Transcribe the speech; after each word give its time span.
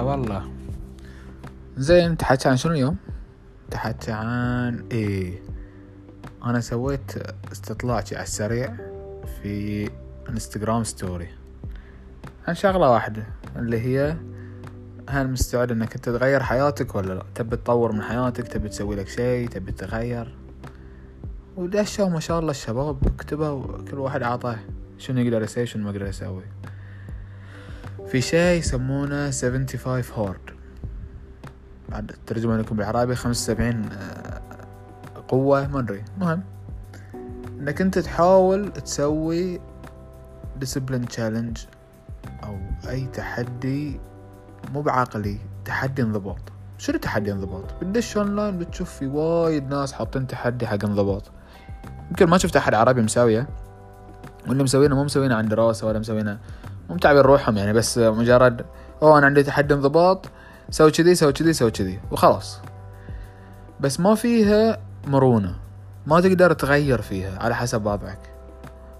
هلا 0.00 0.10
والله. 0.10 0.50
زين 1.76 2.16
تحكي 2.16 2.48
عن 2.48 2.56
شنو 2.56 2.72
اليوم؟ 2.72 2.96
تحكي 3.70 4.12
عن 4.12 4.84
إيه 4.92 5.42
أنا 6.44 6.60
سويت 6.60 7.12
استطلاع 7.52 7.96
على 8.12 8.22
السريع 8.22 8.76
في 9.42 9.90
انستغرام 10.28 10.84
story 10.84 11.28
عن 12.48 12.54
شغلة 12.54 12.90
واحدة 12.90 13.26
اللي 13.56 13.80
هي 13.80 14.16
هل 15.08 15.30
مستعد 15.30 15.70
إنك 15.72 15.94
أنت 15.94 16.08
تغير 16.08 16.42
حياتك 16.42 16.94
ولا 16.94 17.14
لا؟ 17.14 17.24
تبي 17.34 17.56
تطور 17.56 17.92
من 17.92 18.02
حياتك 18.02 18.48
تبي 18.48 18.68
تسوي 18.68 18.96
لك 18.96 19.08
شيء 19.08 19.48
تبي 19.48 19.72
تغير. 19.72 20.34
ودشوا 21.56 22.08
ما 22.08 22.20
شاء 22.20 22.40
الله 22.40 22.50
الشباب 22.50 23.16
كتبوا 23.18 23.84
كل 23.90 23.98
واحد 23.98 24.22
عطاه 24.22 24.58
شنو 24.98 25.20
يقدر 25.20 25.42
يسوي 25.42 25.66
شنو 25.66 25.84
ما 25.84 25.90
يقدر 25.90 26.06
يسوي. 26.06 26.42
في 28.10 28.20
شيء 28.20 28.58
يسمونه 28.58 29.30
75 29.30 30.02
Hard. 30.14 30.40
بعد 31.88 32.12
ترجمة 32.26 32.56
لكم 32.56 32.76
بالعربي 32.76 33.14
خمسة 33.14 33.52
وسبعين 33.52 33.88
آه، 33.92 34.40
قوة 35.28 35.66
ما 35.66 35.78
أدري. 35.78 36.04
المهم 36.16 36.42
إنك 37.60 37.80
أنت 37.80 37.98
تحاول 37.98 38.72
تسوي 38.72 39.60
discipline 40.56 41.08
challenge 41.08 41.58
أو 42.44 42.58
أي 42.88 43.06
تحدي 43.06 44.00
مو 44.72 44.82
بعقلي 44.82 45.38
تحدي 45.64 46.02
انضباط. 46.02 46.40
شنو 46.78 46.98
تحدي 46.98 47.32
انضباط؟ 47.32 47.64
بتدش 47.80 48.16
اونلاين 48.16 48.58
بتشوف 48.58 48.90
في 48.90 49.06
وايد 49.06 49.68
ناس 49.68 49.92
حاطين 49.92 50.26
تحدي 50.26 50.66
حق 50.66 50.84
انضباط. 50.84 51.30
يمكن 52.10 52.26
ما 52.26 52.38
شفت 52.38 52.56
أحد 52.56 52.74
عربي 52.74 53.02
مسويه 53.02 53.46
واللي 54.48 54.62
مسوينه 54.62 54.94
مو 54.94 55.04
مسوينه 55.04 55.34
عن 55.34 55.48
دراسة 55.48 55.86
ولا 55.86 55.98
مسوينه 55.98 56.38
مو 56.90 56.96
متعبين 56.96 57.22
روحهم 57.22 57.56
يعني 57.56 57.72
بس 57.72 57.98
مجرد 57.98 58.66
أوه 59.02 59.18
أنا 59.18 59.26
عندي 59.26 59.42
تحدي 59.42 59.74
انضباط 59.74 60.26
سوي 60.70 60.90
كذي 60.90 61.14
سوي 61.14 61.32
كذي 61.32 61.52
سوي 61.52 61.70
كذي 61.70 62.00
وخلاص. 62.10 62.58
بس 63.80 64.00
ما 64.00 64.14
فيها 64.14 64.78
مرونة 65.06 65.54
ما 66.06 66.20
تقدر 66.20 66.52
تغير 66.52 67.02
فيها 67.02 67.38
على 67.38 67.54
حسب 67.54 67.86
وضعك. 67.86 68.18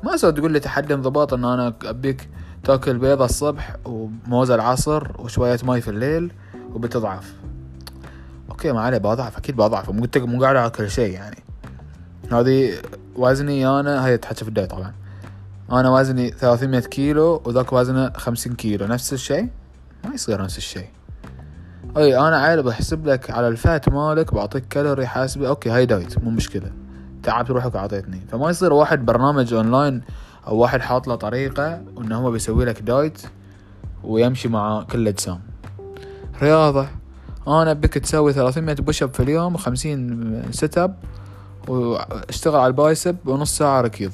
ما 0.02 0.16
سوى 0.16 0.32
تقول 0.32 0.52
لي 0.52 0.60
تحدي 0.60 0.94
انضباط 0.94 1.34
إن 1.34 1.44
أنا 1.44 1.74
أبيك 1.84 2.28
تاكل 2.64 2.98
بيضة 2.98 3.24
الصبح 3.24 3.76
وموز 3.84 4.50
العصر 4.50 5.20
وشوية 5.20 5.58
ماي 5.62 5.80
في 5.80 5.90
الليل 5.90 6.32
وبتضعف. 6.74 7.34
okay 8.50 8.72
ما 8.72 8.80
عليه 8.80 8.98
بضعف 8.98 9.36
أكيد 9.36 9.56
بضعف 9.56 9.90
مو 9.90 10.40
قاعد 10.42 10.56
أكل 10.56 10.90
شيء 10.90 11.12
يعني. 11.12 11.42
هذه 12.32 12.72
وزني 13.16 13.80
أنا 13.80 14.06
هاي 14.06 14.18
تحكي 14.18 14.44
في 14.44 14.48
ال 14.48 14.53
diet 14.53 14.70
طبعا. 14.70 14.99
أنا 15.72 15.90
وزني 15.90 16.30
300 16.30 16.80
كيلو 16.80 17.42
وذاك 17.44 17.72
وزنه 17.72 18.12
50 18.16 18.54
كيلو 18.54 18.86
نفس 18.86 19.12
الشيء؟ 19.12 19.48
ما 20.04 20.14
يصير 20.14 20.42
نفس 20.42 20.58
الشيء. 20.58 20.88
أي 21.96 22.18
أنا 22.18 22.36
عيل 22.38 22.62
بحسب 22.62 23.06
لك 23.06 23.30
على 23.30 23.48
ال 23.48 23.58
fat 23.58 23.88
مالك 23.88 24.34
بعطيك 24.34 24.68
كالوري 24.68 25.06
حاسبه 25.06 25.48
okay 25.48 25.70
هاي 25.70 25.86
diet 25.86 26.18
مو 26.24 26.30
مشكلة. 26.30 26.72
تعبت 27.22 27.50
روحك 27.50 27.74
وعطيتني 27.74 28.20
فما 28.32 28.50
يصير 28.50 28.72
واحد 28.72 29.06
برنامج 29.06 29.54
أونلاين 29.54 30.02
أو 30.46 30.56
واحد 30.56 30.80
حاط 30.80 31.08
له 31.08 31.14
طريقة 31.14 31.82
وانه 31.96 32.18
هو 32.18 32.30
بيسوي 32.30 32.64
لك 32.64 32.82
diet 32.82 33.22
ويمشي 34.04 34.48
مع 34.48 34.82
كل 34.82 35.08
أجسام. 35.08 35.40
رياضة. 36.42 36.86
أنا 37.48 37.72
بك 37.72 37.98
تسوي 37.98 38.32
300 38.32 38.74
push 38.74 39.04
في 39.04 39.20
اليوم 39.20 39.56
و50 39.58 39.70
sit 40.50 40.78
up 40.78 40.96
واشتغل 41.68 42.56
على 42.56 42.66
ال 42.66 42.75
bicep 42.75 43.16
ونص 43.26 43.58
ساعة 43.58 43.80
ركيض. 43.80 44.12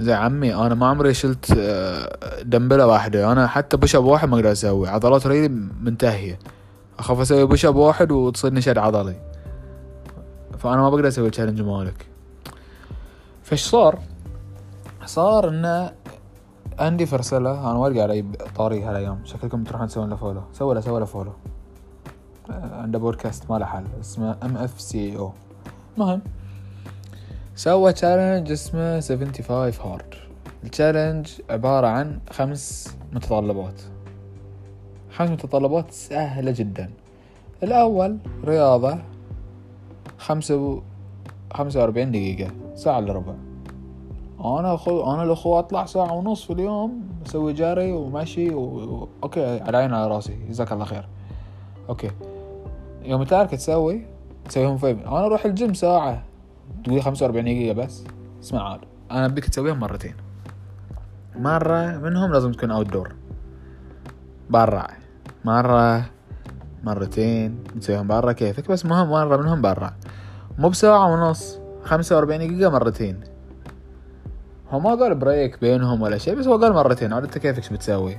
زي 0.00 0.12
عمي 0.12 0.54
أنا 0.54 0.74
ما 0.74 0.86
عمري 0.86 1.14
شلت 1.14 1.54
آه، 1.58 2.42
دمبلة 2.42 2.86
واحدة. 2.86 3.32
أنا 3.32 3.46
حتى 3.46 3.76
push-up 3.76 4.04
واحد 4.04 4.28
ما 4.28 4.36
أقدر 4.36 4.52
أسوي. 4.52 4.88
عضلات 4.88 5.26
really 5.26 5.48
منتهية. 5.82 6.38
أخاف 6.98 7.20
أسوي 7.20 7.46
push-up 7.46 7.74
واحد 7.74 8.12
وتصير 8.12 8.54
نشد 8.54 8.78
عضلي. 8.78 9.16
فأنا 10.58 10.76
ما 10.76 10.90
بقدر 10.90 11.08
أسوي 11.08 11.26
ال 11.26 11.29
challenge 11.29 11.60
مالك. 11.60 12.06
فايش 13.42 13.62
صار؟ 13.62 13.98
صار 15.04 15.48
انه 15.48 15.92
Andy 16.78 17.06
Frisella 17.06 17.70
أنا 17.70 17.78
وايد 17.78 17.98
قاعد 17.98 18.36
طاري 18.56 18.82
هالأيام. 18.82 19.20
شكلكم 19.24 19.64
تروحون 19.64 19.88
تسوون 19.88 20.10
له 20.10 20.16
follow 20.16 20.42
سووا 20.52 20.74
له 20.74 20.80
سووا 20.80 21.00
له 21.00 21.04
follow 21.04 21.32
عنده 22.50 22.98
بودكاست 22.98 23.50
ما 23.50 23.58
له 23.58 23.66
حل. 23.66 23.84
اسمه 24.00 24.36
MFCEO 24.42 25.32
المهم 25.98 26.22
سوى 27.54 27.92
challenge 27.92 28.52
اسمه 28.52 29.00
75 29.00 29.72
hard 29.84 30.14
ال 30.64 30.71
challenge 30.71 31.30
عبارة 31.50 31.86
عن 31.86 32.20
خمس 32.30 32.96
متطلبات. 33.12 33.80
خمس 35.10 35.30
متطلبات 35.30 35.90
سهلة 35.90 36.50
جدا. 36.50 36.90
الأول 37.62 38.18
رياضة 38.44 38.98
خمسة 40.18 40.56
و... 40.56 40.82
خمسة 41.54 41.80
وأربعين 41.80 42.10
دقيقة 42.10 42.50
ساعة 42.74 42.98
إلا 42.98 43.12
ربع. 43.12 43.34
أنا 44.44 44.74
أخو 44.74 45.14
أنا 45.14 45.22
الأخو 45.22 45.58
أطلع 45.58 45.84
ساعة 45.84 46.12
ونص 46.12 46.44
في 46.44 46.52
اليوم 46.52 47.08
أسوي 47.26 47.52
جري 47.52 47.92
ومشي 47.92 48.54
و... 48.54 49.08
okay 49.22 49.60
على 49.60 49.76
عيني 49.76 49.96
على 49.96 50.14
رأسي. 50.14 50.38
جزاك 50.48 50.72
الله 50.72 50.84
خير. 50.84 51.08
okay. 51.88 52.10
يوم 53.04 53.22
تارك 53.22 53.50
تسوي؟ 53.50 54.06
تسويهم 54.48 54.76
فيلم 54.76 54.98
أنا 54.98 55.26
أروح 55.26 55.44
الجيم 55.44 55.74
ساعة. 55.74 56.31
تقول 56.84 57.02
خمسة 57.02 57.26
وأربعين 57.26 57.44
دقيقة 57.44 57.74
بس؟ 57.74 58.04
اسمع 58.42 58.70
عاد. 58.70 58.80
أنا 59.10 59.26
أبيك 59.26 59.48
تسويهم 59.48 59.80
مرتين. 59.80 60.14
مرة 61.36 61.98
منهم 61.98 62.32
لازم 62.32 62.52
تكون 62.52 62.70
outdoor 62.70 63.14
برا. 64.50 64.86
مرة 65.44 66.04
مرتين 66.84 67.64
تسويهم 67.80 68.06
برا. 68.06 68.32
كيفك؟ 68.32 68.70
بس 68.70 68.86
مهم 68.86 69.10
مرة 69.10 69.36
منهم 69.36 69.62
برا. 69.62 69.94
مو 70.58 70.68
بساعة 70.68 71.12
ونص. 71.12 71.58
خمسة 71.82 72.16
وأربعين 72.16 72.56
دقيقة 72.56 72.70
مرتين. 72.70 73.20
هو 74.70 74.80
ما 74.80 74.94
قال 74.94 75.14
break 75.14 75.60
بينهم 75.60 76.02
ولا 76.02 76.18
شيء 76.18 76.34
بس 76.34 76.46
هو 76.46 76.56
قال 76.56 76.72
مرتين. 76.72 77.12
عاد 77.12 77.24
أنت 77.24 77.38
كيفك؟ 77.38 77.72
بتسوي؟ 77.72 78.18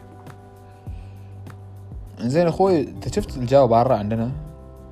زين 2.20 2.48
أخوي 2.48 2.82
أنت 2.82 3.14
شفت 3.16 3.38
الجو 3.38 3.68
برا 3.68 3.96
عندنا؟ 3.96 4.32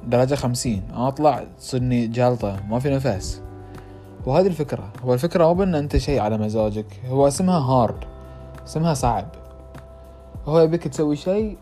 درجة 0.07 0.35
خمسين. 0.35 0.83
أنا 0.93 1.07
أطلع 1.07 1.43
تصيرني 1.57 2.07
جلطة. 2.07 2.59
ما 2.69 2.79
في 2.79 2.89
نفس. 2.89 3.41
وهذه 4.25 4.47
الفكرة. 4.47 4.89
هو 5.05 5.13
الفكرة 5.13 5.45
مو 5.45 5.53
بان 5.53 5.75
أنت 5.75 5.97
شيء 5.97 6.19
على 6.19 6.37
مزاجك 6.37 6.85
هو 7.09 7.27
اسمها 7.27 7.59
hard 7.59 8.05
اسمها 8.65 8.93
صعب. 8.93 9.27
هو 10.45 10.59
يبيك 10.59 10.87
تسوي 10.87 11.15
شيء 11.15 11.57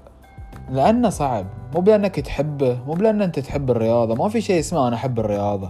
لأنه 0.72 1.10
صعب 1.10 1.46
مو 1.76 1.82
بأنك 1.82 2.20
تحبه 2.20 2.80
مو 2.88 2.94
بلان 2.94 3.22
أنت 3.22 3.40
تحب 3.40 3.72
الرياضة 3.72 4.16
ما 4.16 4.30
في 4.30 4.42
شيء 4.42 4.60
اسمه 4.60 4.88
أنا 4.88 4.96
أحب 4.96 5.20
الرياضة. 5.20 5.70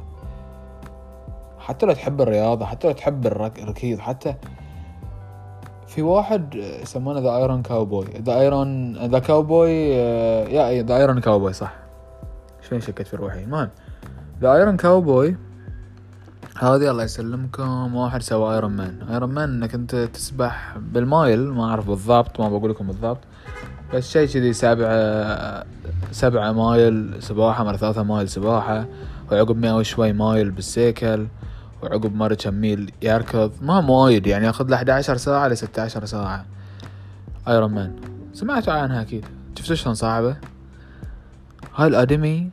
حتى 1.59 1.85
لو 1.85 1.93
تحب 1.93 2.21
الرياضة 2.21 2.65
حتى 2.65 2.87
لو 2.87 2.93
تحب 2.93 3.25
الركيض 3.27 3.99
حتى 3.99 4.35
في 5.87 6.01
واحد 6.01 6.55
يسمونه 6.55 7.19
the 7.19 7.37
Iron 7.37 7.61
Cowboy 7.61 8.05
the 8.05 8.39
Iron 8.39 8.97
the 9.05 9.19
Cowboy 9.19 9.89
يا 10.51 10.83
the 10.83 10.97
Iron 10.97 11.19
Cowboy 11.19 11.53
صح. 11.53 11.73
شلون 12.61 12.81
شكيت 12.81 13.07
في 13.07 13.15
روحي؟ 13.15 13.43
المهم 13.43 13.69
the 14.41 14.53
Iron 14.53 14.77
Cowboy 14.77 15.35
هذه 16.61 16.91
الله 16.91 17.03
يسلمكم. 17.03 17.95
واحد 17.95 18.21
سوى 18.21 18.55
Ironman 18.55 19.01
Ironman 19.11 19.49
إنك 19.49 19.75
أنت 19.75 19.95
تسبح 19.95 20.77
بال 20.77 20.95
mile. 20.95 21.39
ما 21.39 21.69
أعرف 21.69 21.87
بالضبط 21.87 22.39
ما 22.39 22.49
بقول 22.49 22.71
لكم 22.71 22.87
بالضبط. 22.87 23.17
بس 23.93 24.11
شيء 24.11 24.27
كذي 24.27 24.53
سبعة 24.53 25.65
سبعة 26.11 26.51
mile 26.51 27.23
سباحة 27.23 27.63
مرة 27.63 27.77
ثلاثة 27.77 28.03
mile 28.03 28.29
سباحة. 28.29 28.85
وعقب 29.31 29.57
مئة 29.57 29.77
وشوي 29.77 30.13
mile 30.13 30.51
بالسيكل. 30.51 31.27
وعقب 31.83 32.15
مرة 32.15 32.33
كم 32.33 32.53
ميل 32.53 32.91
يركض. 33.01 33.51
ما 33.61 33.91
وايد 33.91 34.27
يعني 34.27 34.45
ياخذ 34.45 34.69
له 34.69 34.75
11 34.75 35.17
ساعة 35.17 35.47
ل 35.47 35.57
16 35.57 36.05
ساعة. 36.05 36.45
Ironman 37.47 37.95
سمعتوا 38.33 38.73
عنها 38.73 39.01
أكيد. 39.01 39.25
شفتوا 39.55 39.75
شلون 39.75 39.95
صعبة؟ 39.95 40.37
هاي 41.75 41.87
الادمي 41.87 42.49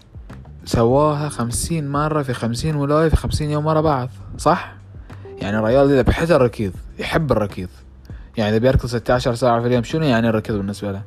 سواها 0.66 1.28
خمسين 1.28 1.88
مرة 1.88 2.22
في 2.22 2.34
خمسين 2.34 2.76
ولاية 2.76 3.08
في 3.08 3.16
خمسين 3.16 3.50
يوم 3.50 3.66
ورا 3.66 3.80
بعض 3.80 4.08
صح؟ 4.38 4.74
يعني 5.38 5.58
الريال 5.58 5.92
إذا 5.92 6.02
بحث 6.02 6.30
الركيض 6.30 6.72
يحب 6.98 7.32
الركيض. 7.32 7.68
يعني 8.36 8.50
إذا 8.50 8.58
بيركض 8.58 8.86
ستة 8.86 9.14
عشر 9.14 9.34
ساعة 9.34 9.60
في 9.60 9.66
اليوم 9.66 9.82
شنو 9.82 10.04
يعني 10.04 10.28
الركيض 10.28 10.56
بالنسبة 10.56 10.92
له؟ 10.92 11.02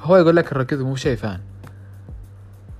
هو 0.00 0.16
يقول 0.16 0.36
لك 0.36 0.52
الركيض 0.52 0.80
مو 0.80 0.96
شيء 0.96 1.16
fun. 1.16 1.40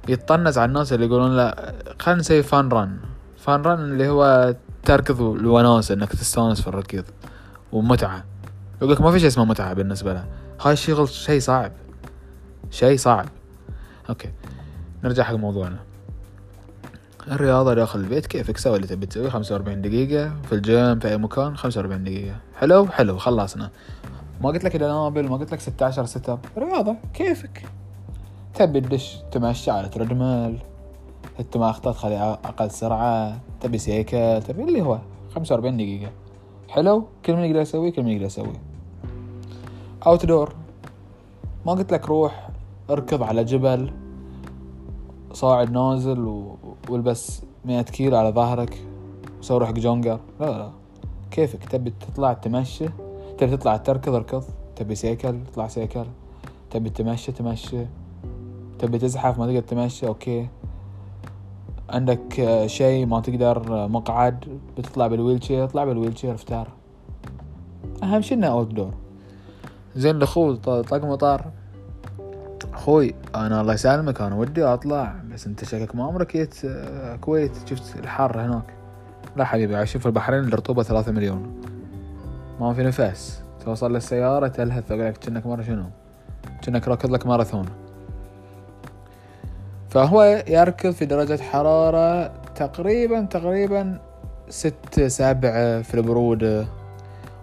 يتطنز 0.08 0.58
على 0.58 0.69
الناس 0.69 0.93
اللي 0.93 1.06
يقولون 1.06 1.37
لا 1.37 1.75
خلينا 2.00 2.20
نسوي 2.20 2.43
fun 2.43 2.69
run 2.69 2.96
fun 3.38 3.62
run 3.62 3.81
اللي 3.81 4.08
هو 4.08 4.55
تركض 4.85 5.20
الوناسة 5.20 5.94
إنك 5.94 6.12
تستأنس 6.12 6.61
في 6.61 6.69
الركيض. 6.69 7.05
ومتعة. 7.73 8.25
يقول 8.82 8.93
لك 8.93 9.00
ما 9.00 9.11
في 9.12 9.19
شيء 9.19 9.29
اسمه 9.29 9.44
متعة 9.44 9.73
بالنسبة 9.73 10.12
له. 10.12 10.25
هاي 10.61 10.73
الشغل 10.73 11.08
شيء 11.08 11.41
صعب. 11.41 11.73
شيء 12.70 12.96
صعب. 12.96 13.26
okay. 14.08 14.31
نرجع 15.05 15.23
حق 15.23 15.35
موضوعنا. 15.35 15.89
الرياضة 17.28 17.75
داخل 17.75 18.00
البيت 18.00 18.26
كيفك؟ 18.26 18.56
سوي 18.56 18.76
اللي 18.76 18.87
تبي 18.87 19.06
تسويه 19.06 19.28
خمسة 19.28 19.55
وأربعين 19.55 19.82
دقيقة 19.82 20.32
في 20.43 20.52
الجيم 20.52 20.99
في 20.99 21.08
أي 21.08 21.17
مكان 21.19 21.56
خمسة 21.56 21.78
وأربعين 21.81 22.05
دقيقة. 22.05 22.37
حلو؟ 22.58 22.87
حلو 22.87 23.19
خلصنا. 23.19 23.70
ما 24.40 24.49
قلت 24.49 24.64
لك 24.64 24.76
دنابل 24.76 25.28
ما 25.28 25.37
قلت 25.37 25.52
لك 25.52 25.61
16 25.61 26.05
sit 26.05 26.28
up 26.28 26.38
رياضة 26.58 26.96
كيفك؟ 27.14 27.62
تبي 28.55 28.81
تدش 28.81 29.19
تمشي 29.32 29.70
على 29.70 29.88
treadmill 29.88 30.58
انت 31.40 31.56
ما 31.56 31.70
أخطأت 31.70 31.94
خلي 31.94 32.17
أقل 32.44 32.70
سرعة. 32.70 33.40
تبي 33.61 33.78
سيكل 33.78 34.43
تبي 34.43 34.62
اللي 34.62 34.82
هو 34.82 34.99
45 35.34 35.76
دقيقة. 35.76 36.11
حلو؟ 36.69 37.05
كل 37.26 37.37
من 37.37 37.44
يقدر 37.44 37.61
يسويه 37.61 37.93
كل 37.93 38.02
من 38.02 38.08
يقدر 38.08 38.26
يسويه 38.26 38.61
outdoor 40.06 40.55
ما 41.67 41.72
قلت 41.72 41.93
لك 41.93 42.06
روح 42.08 42.49
اركض 42.90 43.22
على 43.22 43.44
جبل 43.44 43.93
صاعد 45.32 45.70
نازل 45.70 46.46
والبس 46.88 47.43
مئة 47.65 47.82
كيلو 47.82 48.17
على 48.17 48.29
ظهرك 48.29 48.82
وسوي 49.41 49.59
روحك 49.59 49.75
جونجر. 49.75 50.21
لا 50.41 50.47
لا 50.47 50.71
كيفك؟ 51.31 51.65
تبي 51.65 51.93
تطلع 52.00 52.32
تمشي؟ 52.32 52.88
تبي 53.38 53.56
تطلع 53.56 53.77
تركض؟ 53.77 54.15
اركض. 54.15 54.44
تبي 54.77 54.94
سيكل؟ 54.94 55.44
تطلع 55.44 55.69
سيكل. 55.69 56.05
تبي 56.71 56.91
تمشي؟ 56.91 57.32
تمشي. 57.32 57.87
تبي 58.79 58.99
تزحف؟ 58.99 59.38
ما 59.38 59.47
تقدر 59.47 59.61
تمشي؟ 59.61 60.06
okay. 60.06 60.49
عندك 61.91 62.65
شيء 62.67 63.06
ما 63.06 63.21
تقدر 63.21 63.88
مقعد؟ 63.88 64.61
بتطلع 64.79 65.06
بال 65.06 65.44
wheelchair 65.44 65.64
اطلع 65.65 65.85
بال 65.84 66.19
wheelchair 66.19 66.34
افتر 66.34 66.69
أهم 68.03 68.21
شيء 68.21 68.38
إنه 68.38 68.47
outdoor 68.46 68.94
زين 69.97 70.19
دخول 70.19 70.56
طاق 70.56 71.05
مطار 71.05 71.50
أخوي 72.73 73.15
أنا 73.35 73.61
الله 73.61 73.75
يسلمك 73.75 74.21
أنا 74.21 74.37
ودي 74.37 74.65
أطلع. 74.65 75.21
بس 75.40 75.46
انت 75.46 75.64
شكلك 75.64 75.96
ما 75.96 76.04
عمرك 76.04 76.37
جيت 76.37 76.54
آه، 76.64 77.16
كويت 77.16 77.52
شفت 77.69 77.96
الحر 77.98 78.40
هناك. 78.40 78.64
لا 79.37 79.44
حبيبي 79.44 79.76
عايشين 79.76 80.00
في 80.00 80.06
البحرين 80.06 80.44
الرطوبة 80.44 80.82
ثلاثة 80.82 81.12
مليون. 81.12 81.62
ما 82.60 82.75
في 82.75 82.82
نفس. 82.82 83.42
توصل 83.64 83.92
للسيارة 83.92 84.48
تلهث 84.48 84.92
أقول 84.92 85.06
لك 85.06 85.19
كأنك 85.19 85.46
مرة 85.46 85.62
شنو. 85.62 85.84
كأنك 86.62 86.88
راكض 86.88 87.10
لك 87.10 87.26
ماراثون. 87.26 87.66
فهو 89.88 90.42
يركض 90.48 90.90
في 90.90 91.04
درجة 91.04 91.43
حرارة 91.43 92.32
تقريبا 92.54 93.20
تقريبا 93.20 93.98
ست 94.48 95.00
سبعة 95.00 95.82
في 95.82 95.94
البرودة. 95.94 96.66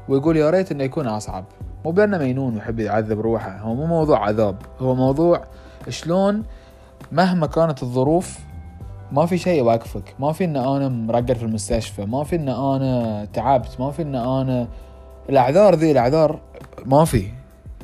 ويقول 0.09 0.37
يا 0.37 0.49
ريت 0.49 0.71
إنه 0.71 0.83
يكون 0.83 1.07
أصعب. 1.07 1.45
مو 1.85 1.91
بأنه 1.91 2.17
مينون 2.17 2.55
ويحب 2.55 2.79
يعذب 2.79 3.19
روحه 3.19 3.57
هو 3.57 3.73
مو 3.73 3.85
موضوع 3.85 4.27
عذاب. 4.27 4.55
هو 4.79 4.95
موضوع 4.95 5.43
شلون 5.89 6.43
مهما 7.11 7.47
كانت 7.47 7.83
الظروف 7.83 8.39
ما 9.11 9.25
في 9.25 9.37
شيء 9.37 9.59
يوقفك. 9.59 10.15
ما 10.19 10.31
في 10.31 10.45
إن 10.45 10.55
أنا 10.55 10.89
مرقد 10.89 11.33
في 11.33 11.43
المستشفى 11.43 12.05
ما 12.05 12.23
في 12.23 12.35
إن 12.35 12.49
أنا 12.49 13.25
تعبت 13.25 13.79
ما 13.79 13.91
في 13.91 14.01
إن 14.01 14.15
أنا 14.15 14.67
الأعذار 15.29 15.75
ذي 15.75 15.91
الأعذار 15.91 16.39
ما 16.85 17.05
في. 17.05 17.31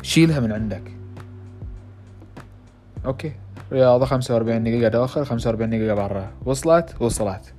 شيلها 0.02 0.40
من 0.40 0.52
عندك. 0.52 0.92
okay. 3.06 3.32
رياضة 3.72 4.06
خمسة 4.06 4.34
وأربعين 4.34 4.64
دقيقة 4.64 4.88
داخل 4.88 5.26
خمسة 5.26 5.48
وأربعين 5.48 5.70
دقيقة 5.70 5.96
برا. 5.96 6.32
وصلت؟ 6.46 6.96
وصلت. 7.00 7.54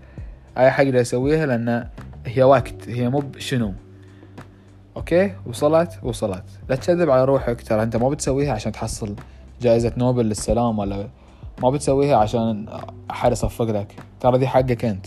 أي 0.58 0.70
حاجة 0.70 1.00
أسويها 1.00 1.46
لأن 1.46 1.88
هي 2.26 2.42
وقت. 2.42 2.88
هي 2.88 3.08
مو 3.08 3.22
شنو؟ 3.38 3.72
okay؟ 4.96 5.32
وصلت؟ 5.46 5.98
وصلت. 6.02 6.44
لا 6.68 6.76
تكذب 6.76 7.10
على 7.10 7.24
روحك. 7.24 7.62
ترى 7.62 7.82
أنت 7.82 7.96
ما 7.96 8.08
بتسويها 8.08 8.52
عشان 8.52 8.72
تحصل 8.72 9.14
جائزة 9.62 9.92
نوبل 9.96 10.24
للسلام 10.24 10.78
ولا 10.78 11.08
ما 11.62 11.70
بتسويها 11.70 12.16
عشان 12.16 12.66
احد 13.10 13.32
يصفق 13.32 13.64
لك 13.64 13.94
ترى 14.20 14.38
دي 14.38 14.46
حقك 14.46 14.84
أنت. 14.84 15.06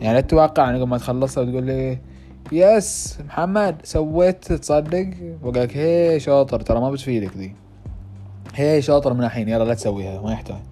يعني 0.00 0.14
لا 0.14 0.20
تتوقع 0.20 0.70
ان 0.70 0.82
ما 0.82 0.98
تخلصها 0.98 1.42
وتقول 1.44 1.64
لي 1.64 1.98
يس 2.52 3.18
محمد 3.26 3.76
سويت 3.84 4.52
تصدق؟ 4.52 5.10
وقالك 5.42 5.76
هي 5.76 6.20
شاطر. 6.20 6.60
ترى 6.60 6.80
ما 6.80 6.90
بتفيدك 6.90 7.36
ذي 7.36 7.54
هي 8.54 8.82
شاطر 8.82 9.14
من 9.14 9.24
الحين 9.24 9.48
يلا 9.48 9.64
لا 9.64 9.74
تسويها 9.74 10.22
ما 10.22 10.32
يحتاج. 10.32 10.62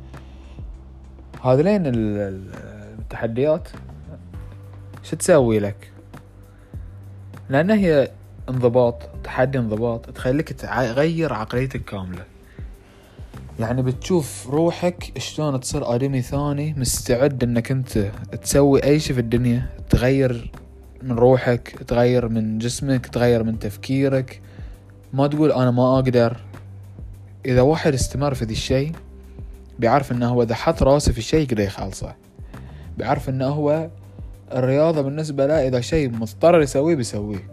هذولين 1.43 1.83
التحديات. 1.87 3.69
شو 5.03 5.17
تسوي 5.17 5.59
لك؟ 5.59 5.93
لأن 7.49 7.71
هي 7.71 8.11
انضباط 8.49 9.03
تحدي 9.25 9.59
انضباط 9.59 10.11
تخليك 10.11 10.53
تغير 10.53 11.33
عقليتك 11.33 11.85
كاملة. 11.85 12.25
يعني 13.59 13.83
بتشوف 13.83 14.49
روحك 14.51 15.19
شلون 15.19 15.61
تصير 15.61 15.95
آدمي 15.95 16.23
ثاني 16.23 16.75
مستعد 16.77 17.45
إنك 17.45 17.71
أنت 17.71 18.11
تسوي 18.43 18.85
أي 18.85 19.01
شي 19.01 19.15
في 19.15 19.21
الدنيا 19.21 19.67
تغير 19.91 20.51
من 21.03 21.13
روحك 21.13 21.77
تغير 21.87 22.29
من 22.29 22.59
جسمك 22.59 23.07
تغير 23.07 23.43
من 23.43 23.59
تفكيرك. 23.59 24.41
ما 25.13 25.27
تقول 25.27 25.53
أنا 25.53 25.71
ما 25.71 25.95
أقدر. 25.95 26.37
إذا 27.47 27.61
واحد 27.61 27.95
استمر 27.95 28.35
في 28.35 28.45
ذي 28.45 28.53
الشيء 28.53 28.93
بيعرف 29.79 30.13
إنه 30.13 30.29
هو 30.29 30.43
إذا 30.43 30.55
حط 30.55 30.83
راسه 30.83 31.13
في 31.13 31.19
الشيء 31.19 31.41
يقدر 31.41 31.61
يخلصه. 31.61 32.15
بيعرف 32.99 33.29
إنه 33.29 33.47
هو 33.49 33.89
الرياضة 34.53 35.01
بالنسبة 35.01 35.47
له 35.47 35.69
إذا 35.69 35.81
شيء 35.81 36.11
مضطر 36.11 36.61
يسويه 36.61 36.95
بيسويه. 36.95 37.51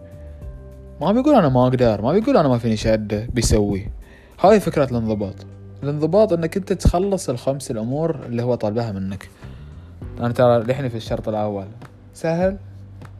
ما 1.00 1.12
بيقول 1.12 1.34
أنا 1.34 1.48
ما 1.48 1.62
أقدر 1.62 2.02
ما 2.02 2.12
بيقول 2.12 2.36
أنا 2.36 2.48
ما 2.48 2.58
فيني 2.58 2.76
شهادة 2.76 3.28
بيسويه. 3.32 3.92
هاي 4.40 4.60
فكرة 4.60 4.84
الانضباط. 4.90 5.34
الانضباط 5.82 6.32
انك 6.32 6.56
انت 6.56 6.72
تخلص 6.72 7.28
الخمس 7.28 7.70
الأمور 7.70 8.16
اللي 8.26 8.42
هو 8.42 8.54
طالبها 8.54 8.92
منك. 8.92 9.28
أنا 10.20 10.32
ترى 10.32 10.58
لحني 10.58 10.90
في 10.90 10.96
الشرط 10.96 11.28
الأول 11.28 11.66
سهل 12.14 12.56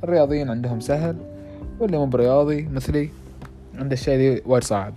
الرياضيين 0.04 0.50
عندهم 0.50 0.80
سهل 0.80 1.16
واللي 1.80 1.98
مو 1.98 2.06
برياضي 2.06 2.62
مثلي 2.62 3.10
عنده 3.74 3.92
الشيء 3.92 4.14
ذي 4.14 4.42
وايد 4.46 4.64
صعب. 4.64 4.94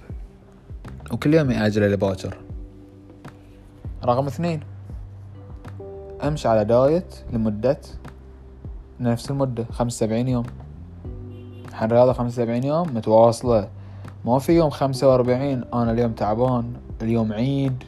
وكل 1.11 1.33
يوم 1.33 1.51
يأجله 1.51 1.87
لباكر 1.87 2.37
رقم 4.05 4.27
اثنين 4.27 4.59
أمشي 6.23 6.47
على 6.47 6.65
دايت 6.65 7.15
لمدة 7.33 7.77
نفس 8.99 9.31
المدة 9.31 9.65
خمسة 9.71 10.05
وسبعين 10.05 10.27
يوم. 10.27 10.45
الحين 11.69 11.91
رياضة 11.91 12.13
خمسة 12.13 12.41
وسبعين 12.41 12.63
يوم 12.63 12.95
متواصلة. 12.95 13.67
ما 14.25 14.39
في 14.39 14.51
يوم 14.51 14.69
خمسة 14.69 15.09
وأربعين 15.09 15.63
أنا 15.73 15.91
اليوم 15.91 16.11
تعبان. 16.11 16.73
اليوم 17.01 17.33
عيد 17.33 17.83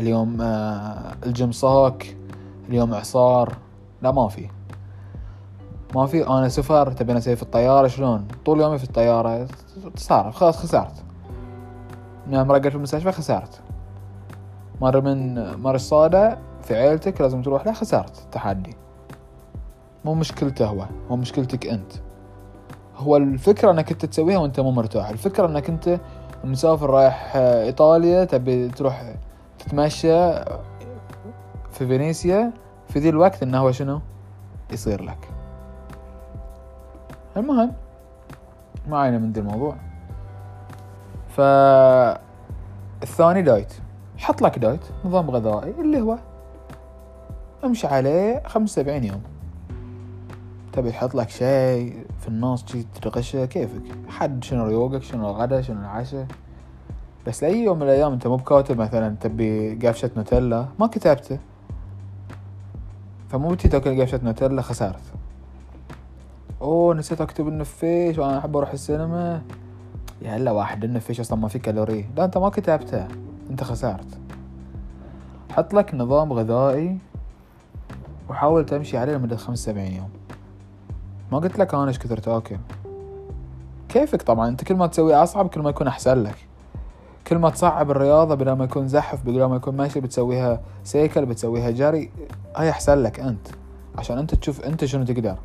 اليوم 0.00 0.40
آه 0.40 1.12
الجيم 1.26 1.52
صاك 1.52 2.16
اليوم 2.68 2.94
إعصار. 2.94 3.56
لا 4.02 4.12
ما 4.12 4.28
في. 4.28 4.48
ما 5.94 6.06
في. 6.06 6.26
أنا 6.28 6.48
سفر 6.48 6.92
تبي 6.92 7.18
أسوي 7.18 7.36
في 7.36 7.42
الطيارة؟ 7.42 7.88
شلون؟ 7.88 8.28
طول 8.44 8.60
يومي 8.60 8.78
في 8.78 8.84
الطيارة. 8.84 9.48
صار 9.96 10.32
خلاص 10.32 10.56
خسرت. 10.56 11.04
مرقد 12.28 12.68
في 12.68 12.76
المستشفى 12.76 13.12
خسرت. 13.12 13.60
مرة 14.80 15.00
من 15.00 15.34
مر 15.56 15.74
الصادة 15.74 16.38
في 16.62 16.74
عيلتك 16.74 17.20
لازم 17.20 17.42
تروح 17.42 17.66
له 17.66 17.72
خسرت. 17.72 18.26
تحدي. 18.32 18.76
مو 20.04 20.14
مشكلته 20.14 20.66
هو 20.66 20.86
مو 21.10 21.16
مشكلتك 21.16 21.66
أنت. 21.66 21.92
هو 22.96 23.16
الفكرة 23.16 23.70
إنك 23.70 23.92
أنت 23.92 24.06
تسويها 24.06 24.38
وأنت 24.38 24.60
مو 24.60 24.70
مرتاح. 24.70 25.08
الفكرة 25.08 25.46
إنك 25.46 25.68
أنت 25.68 26.00
مسافر 26.46 26.90
رايح 26.90 27.36
إيطاليا 27.36 28.24
تبي 28.24 28.68
تروح 28.68 29.14
تتمشى 29.58 30.34
في 31.70 31.86
فينيسيا 31.86 32.52
في 32.88 32.98
ذي 32.98 33.08
الوقت 33.08 33.42
إنه 33.42 33.58
هو 33.58 33.72
شنو؟ 33.72 34.00
يصير 34.72 35.02
لك. 35.02 35.28
المهم 37.36 37.72
ما 38.88 38.98
علينا 38.98 39.18
من 39.18 39.32
ذي 39.32 39.40
الموضوع. 39.40 39.76
فالثاني 41.36 42.22
دايت. 43.42 43.72
حط 44.18 44.42
لك 44.42 44.58
دايت 44.58 44.84
نظام 45.04 45.30
غذائي 45.30 45.70
اللي 45.80 46.00
هو 46.00 46.18
امشي 47.64 47.86
عليه 47.86 48.42
خمسة 48.46 48.80
وسبعين 48.80 49.04
يوم. 49.04 49.22
تبي 50.76 50.90
تحط 50.90 51.14
لك 51.14 51.30
شيء 51.30 52.04
في 52.20 52.28
النص 52.28 52.64
شي 52.66 52.86
ترغشه 53.02 53.44
كيفك؟ 53.44 53.82
حد 54.08 54.44
شنو 54.44 54.66
ريوقك؟ 54.66 55.02
شنو 55.02 55.30
الغدا 55.30 55.62
شنو 55.62 55.80
العشاء؟ 55.80 56.26
بس 57.26 57.42
لأي 57.42 57.64
يوم 57.64 57.76
من 57.76 57.82
الأيام 57.82 58.12
أنت 58.12 58.26
مو 58.26 58.36
بكاتب 58.36 58.78
مثلا 58.78 59.16
تبي 59.20 59.74
قفشة 59.74 60.10
نوتيلا 60.16 60.66
ما 60.78 60.86
كتبته. 60.86 61.38
فمو 63.28 63.48
بتي 63.48 63.68
تاكل 63.68 64.02
قفشة 64.02 64.20
نوتيلا 64.22 64.62
خسرت. 64.62 65.02
أوه 66.62 66.94
نسيت 66.94 67.20
أكتب 67.20 67.48
النفيش 67.48 68.18
وأنا 68.18 68.38
أحب 68.38 68.56
أروح 68.56 68.70
السينما. 68.70 69.42
يا 70.22 70.36
هلا 70.36 70.50
واحد 70.50 70.84
النفيش 70.84 71.20
أصلا 71.20 71.38
ما 71.38 71.48
في 71.48 71.58
كالوري. 71.58 72.06
لا 72.16 72.24
أنت 72.24 72.38
ما 72.38 72.48
كتبته 72.48 73.06
أنت 73.50 73.64
خسرت. 73.64 74.18
حط 75.50 75.74
لك 75.74 75.94
نظام 75.94 76.32
غذائي 76.32 76.98
وحاول 78.28 78.66
تمشي 78.66 78.98
عليه 78.98 79.16
لمدة 79.16 79.36
خمس 79.36 79.58
سبعين 79.58 79.92
يوم. 79.92 80.15
ما 81.32 81.38
قلت 81.38 81.58
لك 81.58 81.74
أنا 81.74 81.88
إيش 81.88 81.98
كثر 81.98 82.18
تاكل 82.18 82.56
كيفك 83.88 84.22
طبعا؟ 84.22 84.48
أنت 84.48 84.64
كل 84.64 84.74
ما 84.74 84.86
تسوي 84.86 85.14
أصعب 85.14 85.48
كل 85.48 85.60
ما 85.60 85.70
يكون 85.70 85.86
أحسن 85.86 86.22
لك. 86.22 86.36
كل 87.26 87.38
ما 87.38 87.50
تصعب 87.50 87.90
الرياضة 87.90 88.34
بدل 88.34 88.52
ما 88.52 88.64
يكون 88.64 88.88
زحف 88.88 89.22
بدل 89.22 89.44
ما 89.44 89.56
يكون 89.56 89.76
ماشي 89.76 90.00
بتسويها 90.00 90.60
سيكل 90.84 91.26
بتسويها 91.26 91.70
جري 91.70 92.10
هاي 92.56 92.70
أحسن 92.70 92.98
لك 92.98 93.20
أنت. 93.20 93.48
عشان 93.98 94.18
أنت 94.18 94.34
تشوف 94.34 94.60
أنت 94.60 94.84
شنو 94.84 95.04
تقدر. 95.04 95.36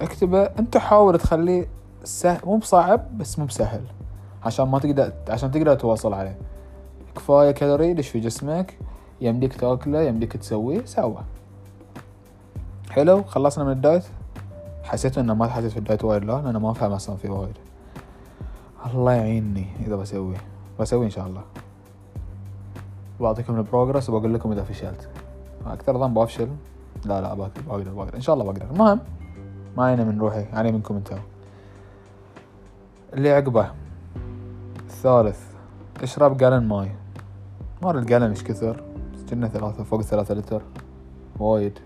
اكتبه. 0.00 0.42
أنت 0.42 0.76
حاول 0.76 1.18
تخليه 1.18 1.68
سهل 2.04 2.40
مو 2.44 2.56
بصعب 2.56 3.18
بس 3.18 3.38
مو 3.38 3.44
بسهل. 3.44 3.82
عشان 4.44 4.68
ما 4.68 4.78
تقدر 4.78 5.12
عشان 5.28 5.50
تقدر 5.50 5.74
تواصل 5.74 6.14
عليه. 6.14 6.38
كفاية 7.16 7.50
كالوري 7.50 7.90
يدش 7.90 8.08
في 8.08 8.20
جسمك 8.20 8.78
يمديك 9.20 9.54
تأكله 9.54 10.02
يمديك 10.02 10.36
تسويه 10.36 10.84
سوى. 10.84 11.22
حلو 12.92 13.22
خلصنا 13.22 13.64
من 13.64 13.72
ال 13.72 13.77
diet. 13.77 14.04
حسيت 14.84 15.18
إنه 15.18 15.34
ما 15.34 15.46
حسيت 15.46 15.70
في 15.70 15.78
ال 15.78 15.83
diet 15.83 16.04
وايد 16.04 16.24
لا 16.24 16.42
لأنه 16.42 16.58
ما 16.58 16.70
افهم 16.70 16.92
أصلا 16.92 17.16
في 17.16 17.28
وايد. 17.28 17.56
الله 18.86 19.12
يعيني 19.12 19.66
إذا 19.86 19.96
بسوي 19.96 20.36
بسوي 20.80 21.04
إن 21.04 21.10
شاء 21.10 21.26
الله. 21.26 21.42
بعطيكم 23.20 23.56
ال 23.56 23.62
progress 23.62 24.10
وبقول 24.10 24.34
لكم 24.34 24.52
إذا 24.52 24.62
فشلت. 24.62 25.08
أكثر 25.66 25.98
ظن 25.98 26.14
بفشل 26.14 26.48
لا 27.04 27.20
لا 27.20 27.34
بقدر 27.34 27.92
بقدر 27.92 28.14
إن 28.14 28.20
شاء 28.20 28.34
الله 28.34 28.52
بقدر. 28.52 28.66
المهم 28.70 29.00
ما 29.76 29.88
يعني 29.88 30.04
من 30.04 30.20
روحي 30.20 30.42
يعني 30.42 30.72
منكم 30.72 30.96
أنتم 30.96 31.18
اللي 33.14 33.30
عقبه. 33.30 33.70
الثالث. 34.80 35.40
اشرب 36.02 36.36
gallon 36.36 36.68
ماي. 36.68 36.92
مار 37.82 37.98
ال 37.98 38.03
gallon 38.03 38.30
إيش 38.30 38.44
كثر؟ 38.44 38.82
كنا 39.30 39.48
ثلاثة 39.48 39.84
فوق 39.84 40.02
ثلاثة 40.02 40.34
لتر. 40.34 40.62
وايد. 41.38 41.78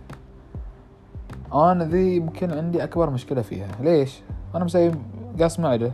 أنا 1.56 1.84
ذي 1.84 2.16
يمكن 2.16 2.52
عندي 2.52 2.84
أكبر 2.84 3.10
مشكلة 3.10 3.42
فيها. 3.42 3.68
ليش؟ 3.80 4.20
أنا 4.54 4.64
مسوي 4.64 4.92
قص 5.40 5.60
معدة. 5.60 5.92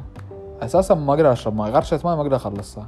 أساسا 0.62 0.94
ما 0.94 1.12
أقدر 1.14 1.32
أشرب 1.32 1.56
ماي. 1.56 1.70
غرشة 1.70 2.00
ماي 2.04 2.16
ما 2.16 2.22
أقدر 2.22 2.36
أخلصها. 2.36 2.86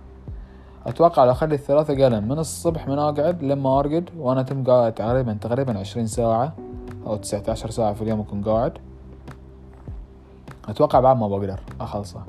أتوقع 0.87 1.25
لو 1.25 1.31
أخلي 1.31 1.54
الثلاثة 1.54 2.04
قلم 2.04 2.28
من 2.28 2.38
الصبح 2.38 2.88
من 2.88 2.99
أقعد 2.99 3.43
لما 3.43 3.81
أرقد 3.81 4.11
وأنا 4.19 4.43
تم 4.43 4.64
قاعد 4.64 4.93
تقريبا 4.93 5.38
تقريبا 5.40 5.78
عشرين 5.78 6.07
ساعة 6.07 6.52
أو 7.07 7.16
تسعة 7.16 7.43
عشر 7.49 7.71
ساعة 7.71 7.93
في 7.93 8.02
اليوم 8.02 8.21
أكون 8.21 8.43
قاعد. 8.43 8.78
أتوقع 10.69 11.00
بعد 11.00 11.16
ما 11.16 11.28
بقدر 11.28 11.61
اخلصه 11.81 12.21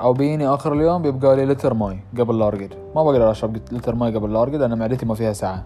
أو 0.00 0.12
بييني 0.12 0.48
آخر 0.48 0.72
اليوم 0.72 1.02
بيبقى 1.02 1.36
لي 1.36 1.46
لتر 1.46 1.74
ماي 1.74 2.00
قبل 2.18 2.38
لا 2.38 2.46
أرقد. 2.46 2.74
ما 2.94 3.04
بقدر 3.04 3.30
أشرب 3.30 3.56
لتر 3.56 3.94
ماي 3.94 4.14
قبل 4.14 4.32
لا 4.32 4.42
أرقد 4.42 4.54
لأن 4.54 4.78
معدتي 4.78 5.06
ما 5.06 5.14
فيها 5.14 5.32
سعة. 5.32 5.64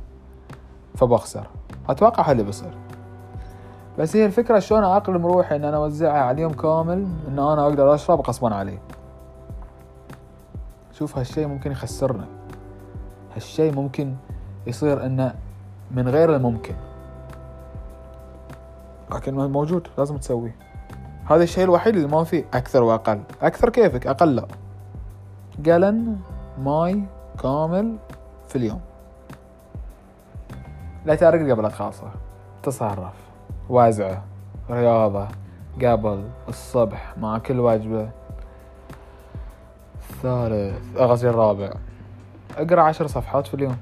فبخسر. 0.95 1.47
أتوقع 1.89 2.31
هاللي 2.31 2.43
بيصير. 2.43 2.86
بس 3.99 4.17
هي 4.17 4.27
الفكرة 4.27 4.59
شلون 4.59 4.85
اقلم 4.85 5.27
روحي 5.27 5.57
إن 5.57 5.65
أنا 5.65 5.77
اوزعها 5.77 6.21
على 6.21 6.35
اليوم 6.35 6.53
كامل 6.53 7.07
إن 7.29 7.39
أنا 7.39 7.63
أقدر 7.67 7.95
أشرب 7.95 8.21
غصبا 8.21 8.55
علي 8.55 8.79
شوف 10.99 11.19
هالشي 11.19 11.47
ممكن 11.47 11.73
يخسرنا. 11.73 12.27
هالشي 13.35 13.71
ممكن 13.71 14.15
يصير 14.67 15.07
إنه 15.07 15.35
من 15.91 16.09
غير 16.09 16.37
الممكن. 16.37 16.75
لكن 19.15 19.35
موجود 19.35 19.89
لازم 19.99 20.17
تسويه. 20.17 20.57
هذا 21.31 21.43
الشيء 21.43 21.65
الوحيد 21.65 21.97
اللي 21.97 22.09
ما 22.09 22.25
فيه 22.25 22.45
أكثر 22.55 22.83
وأقل. 22.83 23.21
أكثر 23.43 23.71
كيفك؟ 23.71 24.07
أقل. 24.07 24.37
لا 24.37 24.47
قلن 25.67 26.17
ماي 26.59 27.03
كامل 27.43 27.97
في 28.49 28.57
اليوم. 28.57 28.81
لا 31.05 31.15
تارق 31.15 31.51
قبل 31.51 31.71
خاصة 31.71 32.11
تصرف. 32.63 33.26
وازعة 33.69 34.25
رياضة 34.71 35.29
قبل 35.83 36.29
الصبح 36.49 37.19
مع 37.19 37.39
كل 37.39 37.61
وجبة. 37.61 38.11
الثالث 40.11 40.99
قصدي 40.99 41.29
الرابع. 41.31 41.73
أقرأ 42.57 42.83
عشر 42.83 43.07
صفحات 43.07 43.47
في 43.47 43.55
اليوم. 43.55 43.77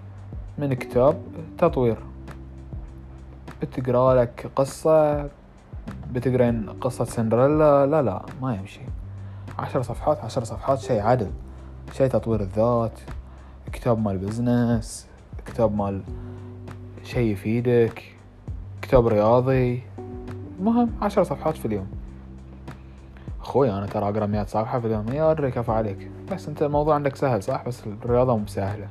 من 0.59 0.75
كتاب 0.75 1.23
تطوير. 1.59 1.99
بتقرأ 3.63 4.15
لك 4.15 4.51
قصة؟ 4.57 5.29
بتقرين 6.13 6.71
قصة 6.71 7.05
سندريلا؟ 7.05 7.87
لا 7.87 8.03
لا 8.03 8.23
ما 8.43 8.55
يمشي. 8.55 8.81
عشر 9.59 9.83
صفحات 9.83 10.19
عشر 10.25 10.45
صفحات 10.45 10.79
شيء 10.79 11.01
عدل. 11.01 11.31
شيء 11.93 12.07
تطوير 12.07 12.41
الذات. 12.41 12.99
كتاب 13.73 13.99
مال 13.99 14.19
بزنس 14.19 15.07
كتاب 15.47 15.77
مال 15.77 16.03
شيء 17.03 17.33
يفيدك. 17.33 18.14
كتاب 18.95 19.07
رياضي. 19.07 19.83
المهم 20.59 20.91
عشر 21.03 21.23
صفحات 21.23 21.57
في 21.57 21.67
اليوم. 21.67 21.87
أخوي 23.41 23.71
أنا 23.71 23.87
ترى 23.87 24.09
أقرأ 24.09 24.27
مئة 24.27 24.45
صفحة 24.45 24.81
في 24.81 24.87
اليوم. 24.87 25.09
يا 25.09 25.31
ادري 25.31 25.51
كفى 25.51 25.73
عليك. 25.73 26.11
بس 26.33 26.49
أنت 26.49 26.63
الموضوع 26.63 26.95
عندك 26.95 27.17
سهل 27.17 27.43
صح؟ 27.43 27.65
بس 27.67 27.83
الرياضة 27.87 28.37
مو 28.37 28.47
سهلة 28.47 28.89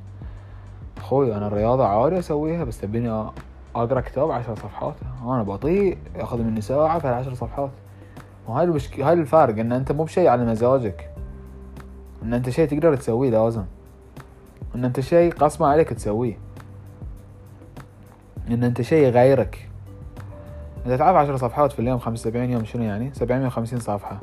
أخوي 0.97 1.35
أنا 1.35 1.47
الرياضة 1.47 1.85
عادي 1.85 2.19
أسويها 2.19 2.63
بس 2.63 2.81
تبيني 2.81 3.31
أقرأ 3.75 4.01
كتاب 4.01 4.31
عشر 4.31 4.55
صفحات. 4.55 4.95
أنا 5.23 5.43
بطيء 5.43 5.97
ياخذ 6.15 6.41
مني 6.41 6.61
ساعة 6.61 6.99
في 6.99 7.07
العشر 7.09 7.33
صفحات. 7.33 7.71
وهاي 8.47 8.65
المشك... 8.65 8.99
هاي 8.99 9.13
الفارق 9.13 9.59
إن 9.59 9.71
أنت 9.71 9.91
مو 9.91 10.03
بشيء 10.03 10.27
على 10.27 10.45
مزاجك. 10.45 11.09
إن 12.23 12.33
أنت 12.33 12.49
شيء 12.49 12.67
تقدر 12.67 12.95
تسويه 12.95 13.29
لازم. 13.29 13.63
إن 14.75 14.85
أنت 14.85 14.99
شيء 14.99 15.33
قسمه 15.33 15.67
عليك 15.67 15.89
تسويه. 15.89 16.37
إن 18.49 18.63
أنت 18.63 18.81
شيء 18.81 19.07
يغيرك. 19.07 19.69
انت 20.85 20.99
تعرف 20.99 21.15
عشر 21.17 21.37
صفحات 21.37 21.71
في 21.71 21.79
اليوم 21.79 21.99
خمسة 21.99 22.29
وسبعين 22.29 22.51
يوم 22.51 22.65
شنو 22.65 22.83
يعني؟ 22.83 23.13
سبعمية 23.13 23.47
وخمسين 23.47 23.79
صفحة. 23.79 24.19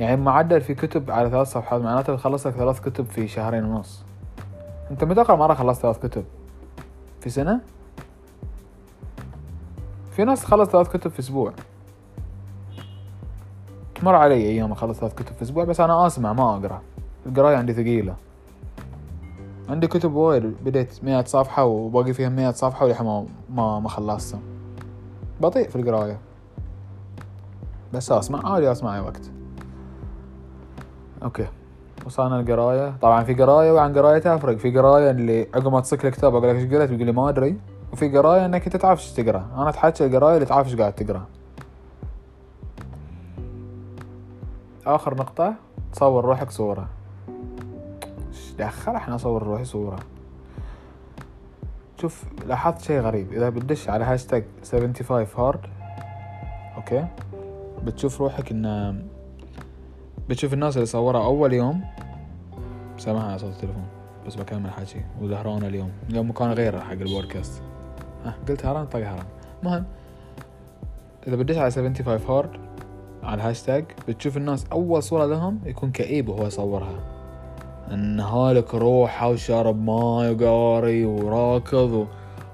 يعني 0.00 0.16
معدل 0.16 0.60
في 0.60 0.74
كتب 0.74 1.10
على 1.10 1.30
ثلاث 1.30 1.48
صفحات 1.48 1.82
معناته 1.82 2.16
تخلص 2.16 2.46
لك 2.46 2.54
ثلاث 2.54 2.80
كتب 2.80 3.06
في 3.06 3.28
شهرين 3.28 3.64
ونص. 3.64 4.04
أنت 4.90 5.04
متى 5.04 5.22
اخر 5.22 5.36
مرة 5.36 5.54
خلصت 5.54 5.82
ثلاث 5.82 6.06
كتب؟ 6.06 6.24
في 7.20 7.30
سنة؟ 7.30 7.60
في 10.10 10.24
ناس 10.24 10.42
تخلص 10.42 10.68
ثلاث 10.68 10.88
كتب 10.88 11.10
في 11.10 11.20
أسبوع. 11.20 11.52
مر 14.02 14.14
علي 14.14 14.34
أيام 14.34 14.72
اخلص 14.72 14.98
ثلاث 14.98 15.14
كتب 15.14 15.34
في 15.36 15.42
أسبوع 15.42 15.64
بس 15.64 15.80
أنا 15.80 16.06
أسمع 16.06 16.32
ما 16.32 16.56
أقرأ. 16.56 16.82
القراية 17.26 17.56
عندي 17.56 17.72
ثقيلة. 17.72 18.14
عندي 19.68 19.86
كتب 19.86 20.12
وايد 20.14 20.54
بديت 20.64 21.04
مئة 21.04 21.24
صفحة 21.24 21.64
وباقي 21.64 22.12
فيها 22.12 22.28
مئة 22.28 22.50
صفحة 22.50 22.86
ولحين 22.86 23.06
ما 23.54 23.80
ما 23.80 23.88
خلصتها. 23.88 24.53
بطيء 25.40 25.68
في 25.68 25.76
القراية. 25.76 26.18
بس 27.92 28.12
أسمع 28.12 28.52
عادي 28.52 28.72
اسمع 28.72 28.96
اي 28.96 29.00
وقت. 29.00 29.30
أوكي. 31.22 31.46
وصلنا 32.06 32.40
القراية. 32.40 32.96
طبعا 33.02 33.24
في 33.24 33.34
قراية 33.34 33.72
وعن 33.72 33.98
قراية 33.98 34.18
تفرق. 34.18 34.56
في 34.56 34.78
قراية 34.78 35.10
اللي 35.10 35.48
عقب 35.54 35.72
ما 35.72 35.80
تصك 35.80 36.06
الكتاب 36.06 36.34
أقول 36.34 36.48
لك 36.48 36.54
إيش 36.56 36.74
قريت 36.74 36.90
بيقول 36.90 37.06
لي 37.06 37.12
ما 37.12 37.28
أدري. 37.28 37.58
وفي 37.92 38.18
قراية 38.18 38.46
إنك 38.46 38.66
أنت 38.66 38.76
تعرف 38.76 39.00
إيش 39.00 39.12
تقرأ. 39.12 39.46
أنا 39.56 39.68
أتحكى 39.68 40.06
القراية 40.06 40.34
اللي 40.34 40.46
تعرف 40.46 40.66
إيش 40.66 40.76
قاعد 40.76 40.92
تقرأ. 40.92 41.24
آخر 44.86 45.14
نقطة. 45.14 45.54
تصور 45.92 46.24
روحك 46.24 46.50
صورة. 46.50 46.88
إيش 48.28 48.52
دخل 48.58 48.92
إحنا 48.92 49.14
أصور 49.14 49.42
روحي 49.42 49.64
صورة؟ 49.64 49.96
شوف 52.00 52.24
لاحظت 52.46 52.80
شيء 52.82 53.00
غريب. 53.00 53.32
إذا 53.32 53.48
بتدش 53.48 53.88
على 53.88 54.04
هاشتاج 54.04 54.44
75 54.72 55.26
hard 55.36 55.60
okay 56.76 57.06
بتشوف 57.84 58.20
روحك 58.20 58.50
إن 58.50 59.02
بتشوف 60.28 60.52
الناس 60.52 60.76
اللي 60.76 60.86
صورها 60.86 61.24
أول 61.24 61.52
يوم. 61.52 61.84
سامحها 62.98 63.28
على 63.28 63.38
صوت 63.38 63.52
التليفون 63.52 63.86
بس 64.26 64.34
بكمل 64.34 64.70
حكي. 64.70 65.04
وزهران 65.20 65.64
اليوم 65.64 65.90
اليوم 66.10 66.30
مكان 66.30 66.52
غير 66.52 66.80
حق 66.80 66.92
البودكاست. 66.92 67.62
ها 68.24 68.34
قلت 68.48 68.66
هران 68.66 68.86
طق 68.86 68.98
هران. 68.98 69.26
المهم 69.62 69.84
إذا 71.26 71.36
بديت 71.36 71.58
على 71.58 71.70
75 71.70 72.20
hard 72.28 72.50
على 73.22 73.34
الهاشتاج 73.34 73.84
بتشوف 74.08 74.36
الناس 74.36 74.66
أول 74.72 75.02
صورة 75.02 75.26
لهم 75.26 75.60
يكون 75.64 75.90
كئيب 75.90 76.28
وهو 76.28 76.46
يصورها. 76.46 77.13
انه 77.90 78.20
هالك 78.20 78.74
روحه 78.74 79.28
وشارب 79.30 79.82
ماي 79.82 80.30
وقاري 80.30 81.04
وراكض 81.04 81.92
و... 81.92 82.06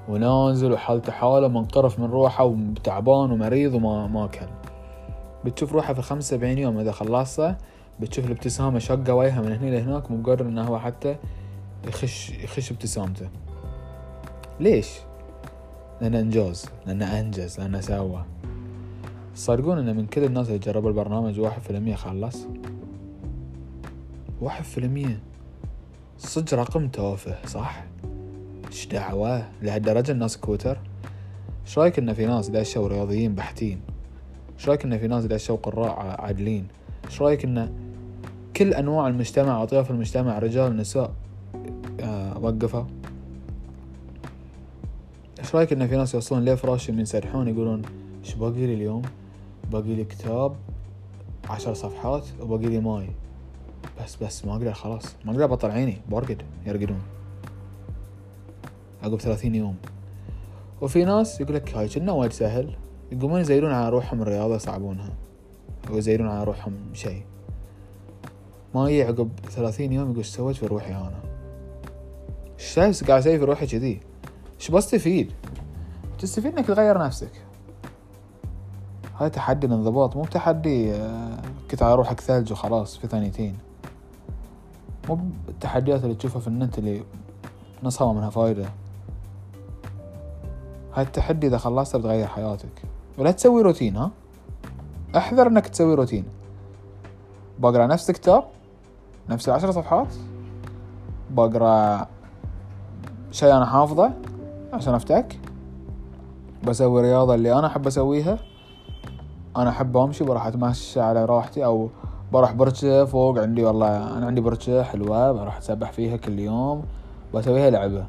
ونازل 0.08 0.72
وحالته 0.72 1.12
حالة 1.12 1.48
منقرف 1.48 1.98
من 1.98 2.10
روحه 2.10 2.44
وتعبان 2.44 3.30
ومريض 3.30 3.74
وما 3.74 4.06
ما 4.06 4.24
اكل 4.24 4.46
بتشوف 5.44 5.72
روحه 5.72 5.94
في 5.94 6.02
75 6.02 6.58
يوم 6.58 6.78
إذا 6.78 6.92
خلصها 6.92 7.58
بتشوف 8.00 8.26
الابتسامة 8.26 8.78
شقة 8.78 9.14
وجهه 9.14 9.40
من 9.40 9.52
هنا 9.52 9.70
لهناك 9.70 10.10
مو 10.10 10.22
قادر 10.22 10.46
إنه 10.46 10.64
هو 10.64 10.78
حتى 10.78 11.16
يخش 11.88 12.30
يخش 12.30 12.72
ابتسامته. 12.72 13.28
ليش؟ 14.60 14.88
لأنه 16.00 16.20
إنجاز 16.20 16.66
لأنه 16.86 17.20
أنجز 17.20 17.60
لأنه 17.60 17.80
سوى. 17.80 18.24
تصدقون 19.34 19.78
إن 19.78 19.96
من 19.96 20.06
كل 20.06 20.24
الناس 20.24 20.46
اللي 20.46 20.58
جربوا 20.58 20.90
البرنامج 20.90 21.40
واحد 21.40 21.62
في 21.62 21.70
المية 21.70 21.94
خلص؟ 21.94 22.46
واحد 24.40 24.64
في 24.64 24.78
المية. 24.78 25.20
صدق 26.18 26.54
رقم 26.54 26.88
تافه 26.88 27.46
صح؟ 27.46 27.84
إيش 28.66 28.86
دعوة؟ 28.86 29.48
لهالدرجة 29.62 30.12
الناس 30.12 30.36
كوتر. 30.36 30.78
إيش 31.66 31.78
رأيك 31.78 31.98
إن 31.98 32.12
في 32.12 32.26
ناس 32.26 32.48
دشوا 32.48 32.88
رياضيين 32.88 33.34
بحتين؟ 33.34 33.80
إيش 34.58 34.68
رأيك 34.68 34.84
إن 34.84 34.98
في 34.98 35.06
ناس 35.08 35.24
دشوا 35.24 35.56
قراء 35.56 36.20
عادلين؟ 36.20 36.68
إيش 37.04 37.22
رأيك 37.22 37.44
إن 37.44 37.72
كل 38.56 38.74
أنواع 38.74 39.08
المجتمع 39.08 39.62
أطياف 39.62 39.90
المجتمع 39.90 40.38
رجال 40.38 40.76
نساء 40.76 41.12
آه 42.00 42.38
وقفوا؟ 42.38 42.84
إيش 45.38 45.54
رأيك 45.54 45.72
إن 45.72 45.86
في 45.86 45.96
ناس 45.96 46.14
يوصلون 46.14 46.44
ليه 46.44 46.54
فراشهم 46.54 46.98
ينسدحون 46.98 47.48
يقولون 47.48 47.82
إيش 48.24 48.34
باقي 48.34 48.66
لي 48.66 48.74
اليوم؟ 48.74 49.02
باقي 49.72 49.94
لي 49.94 50.04
كتاب 50.04 50.56
عشر 51.50 51.74
صفحات 51.74 52.26
وباقي 52.40 52.66
لي 52.66 52.80
ماي. 52.80 53.10
بس 54.10 54.22
بس 54.22 54.44
ما 54.44 54.52
أقدر 54.52 54.72
خلاص. 54.72 55.16
ما 55.24 55.32
أقدر 55.32 55.44
أبطل 55.44 55.70
عيني. 55.70 56.00
برقد 56.08 56.42
يرقدون. 56.66 57.02
عقب 59.02 59.20
ثلاثين 59.20 59.54
يوم. 59.54 59.76
وفي 60.80 61.04
ناس 61.04 61.40
يقول 61.40 61.54
لك 61.54 61.74
هاي 61.74 61.88
كنا 61.88 62.12
وايد 62.12 62.32
سهل. 62.32 62.76
يقومون 63.12 63.40
يزيدون 63.40 63.72
على 63.72 63.88
روحهم 63.88 64.22
الرياضة 64.22 64.54
يصعبونها. 64.54 65.10
أو 65.90 65.96
يزيدون 65.96 66.28
على 66.28 66.44
روحهم 66.44 66.74
شيء. 66.92 67.22
ما 68.74 68.90
يجي 68.90 69.02
عقب 69.02 69.30
ثلاثين 69.50 69.92
يوم 69.92 70.12
يقول 70.12 70.24
سويت 70.24 70.56
في 70.56 70.66
روحي 70.66 70.90
أنا. 70.90 71.20
إيش 72.60 73.04
قاعد 73.04 73.20
أسوي 73.20 73.38
في 73.38 73.44
روحي 73.44 73.66
كذي. 73.66 74.00
إيش 74.60 74.70
بستفيد؟ 74.70 75.32
تستفيد 76.18 76.58
إنك 76.58 76.66
تغير 76.66 76.98
نفسك. 76.98 77.32
هاي 79.16 79.30
تحدي 79.30 79.66
الانضباط 79.66 80.16
مو 80.16 80.24
تحدي 80.24 80.92
آه، 80.92 81.42
كنت 81.70 81.82
على 81.82 81.94
روحك 81.94 82.20
ثلج 82.20 82.52
وخلاص 82.52 82.96
في 82.96 83.06
ثانيتين. 83.06 83.69
مو 85.10 85.18
التحديات 85.48 86.04
اللي 86.04 86.14
تشوفها 86.14 86.40
في 86.40 86.48
النت 86.48 86.78
اللي 86.78 87.04
نصها 87.82 88.12
منها 88.12 88.30
فايدة. 88.30 88.64
هاي 90.94 91.04
التحدي 91.04 91.46
إذا 91.46 91.58
خلصته 91.58 91.98
بتغير 91.98 92.26
حياتك. 92.26 92.82
ولا 93.18 93.30
تسوي 93.30 93.62
روتين 93.62 93.96
ها؟ 93.96 94.10
احذر 95.16 95.46
إنك 95.46 95.68
تسوي 95.68 95.94
روتين. 95.94 96.24
بقرأ 97.58 97.86
نفس 97.86 98.10
الكتاب 98.10 98.44
نفس 99.28 99.48
العشر 99.48 99.70
صفحات. 99.70 100.14
بقرأ 101.30 102.06
شيء 103.30 103.56
أنا 103.56 103.66
حافظه 103.66 104.12
عشان 104.72 104.94
أفتك. 104.94 105.38
بسوي 106.64 107.02
رياضة 107.02 107.34
اللي 107.34 107.58
أنا 107.58 107.66
أحب 107.66 107.86
أسويها. 107.86 108.38
أنا 109.56 109.70
أحب 109.70 109.96
أمشي 109.96 110.24
بروح 110.24 110.46
أتمشى 110.46 111.00
على 111.00 111.24
راحتي 111.24 111.64
أو 111.64 111.88
بروح 112.32 112.52
برشة 112.52 113.04
فوق 113.04 113.38
عندي 113.38 113.64
والله 113.64 114.18
أنا 114.18 114.26
عندي 114.26 114.40
برشة 114.40 114.82
حلوة 114.82 115.32
بروح 115.32 115.56
اتسبح 115.56 115.92
فيها 115.92 116.16
كل 116.16 116.38
يوم 116.38 116.82
بسويها 117.34 117.70
لعبة. 117.70 118.06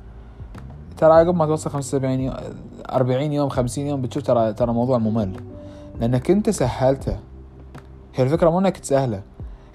ترى 0.98 1.13
عقب 1.13 1.36
ما 1.36 1.46
توصل 1.46 1.70
خمسة 1.70 1.98
وسبعين 1.98 2.20
يوم 2.20 2.34
أربعين 2.92 3.34
يوم 3.34 3.50
خمسين 3.50 3.88
يوم 3.88 4.01
بتشوف 4.01 4.24
ترى 4.24 4.54
ترى 4.54 4.74
موضوع 4.74 4.98
ممل. 4.98 5.34
لأنك 6.00 6.32
أنت 6.32 6.50
سهلته. 6.50 7.20
هي 8.16 8.24
الفكرة 8.24 8.50
مو 8.50 8.60
إنك 8.60 8.78
تسهله. 8.78 9.22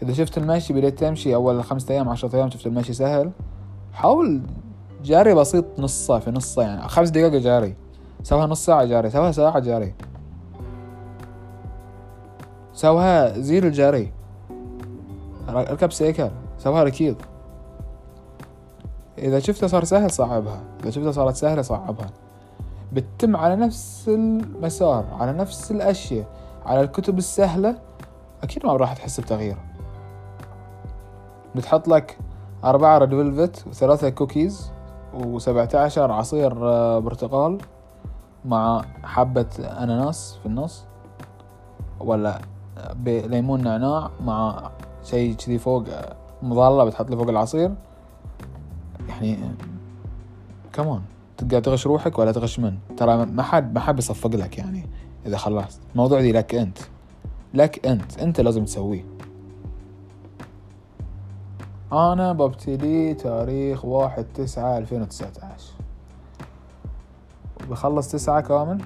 إذا 0.03 0.13
شفت 0.13 0.39
المشي 0.39 0.73
بديت 0.73 0.99
تمشي 0.99 1.35
أول 1.35 1.65
خمسة 1.65 1.95
أيام 1.95 2.09
عشرة 2.09 2.37
أيام 2.37 2.51
شفت 2.51 2.67
المشي 2.67 2.93
سهل. 2.93 3.31
حاول 3.93 4.43
جاري 5.05 5.35
بسيط 5.35 5.65
نصه 5.79 6.19
في 6.19 6.31
نصه 6.31 6.63
يعني 6.63 6.89
خمس 6.89 7.11
دقائق 7.11 7.33
جاري. 7.33 7.77
سوها 8.23 8.47
نص 8.47 8.65
ساعة 8.65 8.85
جاري 8.85 9.11
سوها 9.11 9.33
ساعة 9.33 9.59
جاري. 9.59 9.95
سوها 12.73 13.39
زير 13.39 13.67
الجاري 13.67 14.13
اركب 15.49 15.93
سيكل 15.93 16.31
سوها 16.59 16.83
ركيض. 16.85 17.17
إذا 19.19 19.39
شفته 19.39 19.67
صار 19.67 19.85
سهل 19.85 20.11
صعبها 20.11 20.61
إذا 20.81 20.91
شفته 20.91 21.11
صارت 21.11 21.35
سهلة 21.35 21.63
صعبها. 21.63 22.11
بتتم 22.93 23.37
على 23.37 23.57
نفس 23.57 24.05
المسار 24.09 25.05
على 25.13 25.33
نفس 25.33 25.71
الأشياء 25.71 26.27
على 26.67 26.81
الكتب 26.81 27.19
السهلة 27.19 27.77
أكيد 28.43 28.67
ما 28.67 28.73
راح 28.73 28.93
تحس 28.93 29.21
بتغيير. 29.21 29.57
بتحط 31.55 31.89
لك 31.89 32.19
أربعة 32.65 32.99
red 32.99 33.11
velvet 33.11 33.67
وثلاثة 33.67 34.09
كوكيز 34.09 34.71
وسبعة 35.15 35.69
عشر 35.75 36.13
عصير 36.13 36.69
آه، 36.69 36.99
برتقال 36.99 37.59
مع 38.45 38.85
حبة 39.05 39.47
أناناس 39.59 40.39
في 40.43 40.47
النص 40.47 40.85
ولا 42.01 42.39
بليمون 42.95 43.63
نعناع 43.63 44.11
مع 44.21 44.71
شيء 45.07 45.35
كذي 45.35 45.59
فوق 45.59 45.85
مظلة 46.43 46.85
بتحط 46.85 47.11
لي 47.11 47.17
فوق 47.17 47.29
العصير. 47.29 47.75
يعني 49.09 49.39
كمان 50.73 51.03
تقدر 51.37 51.61
تغش 51.61 51.87
روحك 51.87 52.19
ولا 52.19 52.33
تغش 52.33 52.59
من؟ 52.59 52.79
ترى 52.97 53.27
ما 53.27 53.43
حد 53.43 53.75
ما 53.75 53.81
حد 53.81 53.97
بيصفق 53.97 54.31
لك 54.31 54.59
يعني 54.59 54.87
إذا 55.27 55.37
خلصت. 55.37 55.81
الموضوع 55.93 56.21
دي 56.21 56.33
لك 56.33 56.55
أنت. 56.55 56.79
لك 57.55 57.87
أنت. 57.87 58.19
أنت 58.19 58.41
لازم 58.41 58.65
تسويه. 58.65 59.05
أنا 61.93 62.33
ببتدي 62.33 63.15
تاريخ 63.15 63.85
واحد 63.85 64.27
تسعة 64.35 64.79
ألفين 64.79 65.03
وتسعة 65.03 65.33
عشر 65.43 65.73
بخلص 67.71 68.13
تسعة 68.13 68.41
كامل. 68.41 68.83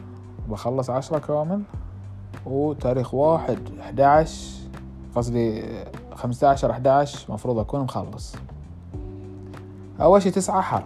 بخلص 0.48 0.90
عشرة 0.90 1.18
كامل. 1.18 1.62
وتاريخ 2.46 3.14
واحد 3.14 3.58
احد 3.80 3.98
قصدي 5.16 5.62
خمسة 6.20 6.48
عشر 6.48 6.70
احد 6.70 6.88
مفروض 7.28 7.58
أكون 7.58 7.80
مخلص. 7.80 8.36
أول 10.00 10.22
شي 10.22 10.30
تسعة 10.30 10.60
حر 10.60 10.84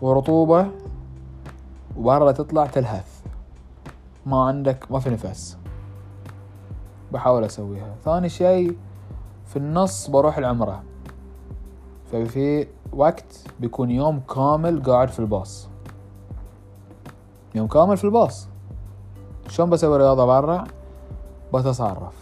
ورطوبة 0.00 0.70
وبرا 1.96 2.32
تطلع 2.32 2.66
تلهث. 2.66 3.22
ما 4.26 4.44
عندك 4.44 4.92
ما 4.92 5.00
في 5.00 5.10
نفس. 5.10 5.58
بحاول 7.12 7.44
أسويها. 7.44 7.94
ثاني 8.04 8.28
شي 8.28 8.66
في 9.46 9.56
النص 9.56 10.10
بروح 10.10 10.38
العمرة. 10.38 10.82
ففي 12.12 12.66
وقت 12.92 13.44
بيكون 13.60 13.90
يوم 13.90 14.20
كامل 14.20 14.82
قاعد 14.82 15.08
في 15.08 15.18
الباص. 15.18 15.68
يوم 17.54 17.66
كامل 17.66 17.96
في 17.96 18.04
الباص. 18.04 18.48
شلون 19.48 19.70
بسوي 19.70 19.98
رياضة 19.98 20.26
برا؟ 20.26 20.64
بتصرف. 21.54 22.21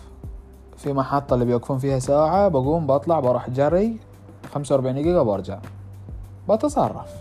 في 0.81 0.93
محطة 0.93 1.35
اللي 1.35 1.45
بيوقفون 1.45 1.79
فيها 1.79 1.99
ساعة 1.99 2.49
بقوم 2.49 2.87
بطلع 2.87 3.21
بروح 3.21 3.51
جري 3.51 4.01
خمسة 4.55 4.75
وأربعين 4.75 4.97
دقيقة 4.97 5.23
وبرجع. 5.23 5.59
بتصرف. 6.49 7.15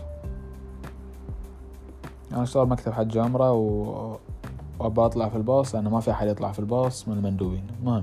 أنا 2.32 2.42
أشتغل 2.42 2.68
مكتب 2.68 2.92
حج 2.92 3.18
عمرة 3.18 3.52
و 3.52 4.16
وأبى 4.78 5.00
أطلع 5.00 5.28
في 5.28 5.36
الباص 5.36 5.74
لأنه 5.74 5.90
ما 5.90 6.00
في 6.00 6.10
أحد 6.10 6.26
يطلع 6.26 6.52
في 6.52 6.58
الباص 6.58 7.08
من 7.08 7.16
المندوبين. 7.16 7.66
المهم 7.80 8.02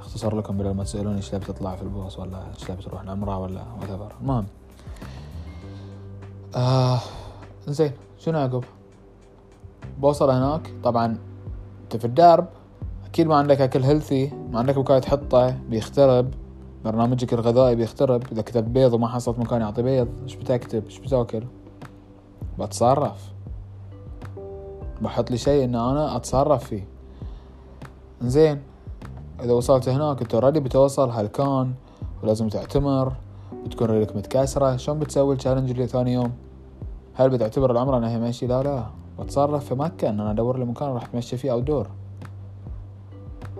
أختصر 0.00 0.36
لكم 0.36 0.58
بدل 0.58 0.70
ما 0.70 0.84
تسألوني 0.84 1.16
إيش 1.16 1.28
تبي 1.28 1.44
تطلع 1.44 1.76
في 1.76 1.82
الباص 1.82 2.18
ولا 2.18 2.48
إيش 2.54 2.64
تبي 2.64 2.82
تروح 2.82 3.02
العمرة 3.02 3.38
ولا 3.38 3.60
whatever. 3.60 4.20
المهم 4.20 4.46
آه 6.56 7.00
زين 7.68 7.92
شنو 8.18 8.38
عقب؟ 8.38 8.64
بوصل 9.98 10.30
هناك 10.30 10.72
طبعا 10.84 11.18
أنت 11.84 11.96
في 11.96 12.04
الدرب 12.04 12.46
أكيد 13.18 13.28
ما 13.28 13.36
عندك 13.36 13.60
أكل 13.60 13.82
هيلثي 13.82 14.30
ما 14.50 14.58
عندك 14.58 14.78
مكان 14.78 15.00
تحطه 15.00 15.50
بيخترب. 15.50 16.30
برنامجك 16.84 17.32
الغذائي 17.32 17.74
بيخترب. 17.74 18.22
إذا 18.32 18.42
كتبت 18.42 18.68
بيض 18.68 18.92
وما 18.92 19.08
حصلت 19.08 19.38
مكان 19.38 19.60
يعطي 19.60 19.82
بيض 19.82 20.08
إيش 20.22 20.34
بتكتب؟ 20.34 20.84
إيش 20.84 20.98
بتاكل؟ 20.98 21.42
بتصرف. 22.58 23.32
بحط 25.02 25.30
لي 25.30 25.36
شيء 25.36 25.64
إن 25.64 25.74
أنا 25.74 26.16
أتصرف 26.16 26.64
فيه. 26.64 26.86
زين 28.22 28.62
إذا 29.42 29.52
وصلت 29.52 29.88
هناك 29.88 30.22
أنت 30.22 30.34
already 30.34 30.60
بتوصل 30.60 31.10
هالمكان 31.10 31.72
ولازم 32.22 32.48
تعتمر. 32.48 33.12
بتكون 33.66 33.88
رجلك 33.88 34.16
متكسرة. 34.16 34.76
شلون 34.76 34.98
بتسوي 34.98 35.32
ال 35.32 35.36
challenge 35.36 35.70
اللي 35.70 35.86
ثاني 35.86 36.12
يوم؟ 36.12 36.32
هل 37.14 37.30
بتعتبر 37.30 37.70
العمرة 37.70 37.98
انها 37.98 38.10
هي 38.10 38.18
ماشي؟ 38.18 38.46
لا 38.46 38.62
لا. 38.62 38.86
بتصرف 39.18 39.64
في 39.64 39.74
مكة 39.74 40.08
إن 40.08 40.20
أنا 40.20 40.30
أدور 40.30 40.58
لي 40.58 40.64
مكان 40.64 40.88
راح 40.88 41.04
أتمشى 41.04 41.36
فيه 41.36 41.52
أو 41.52 41.60
دور 41.60 41.88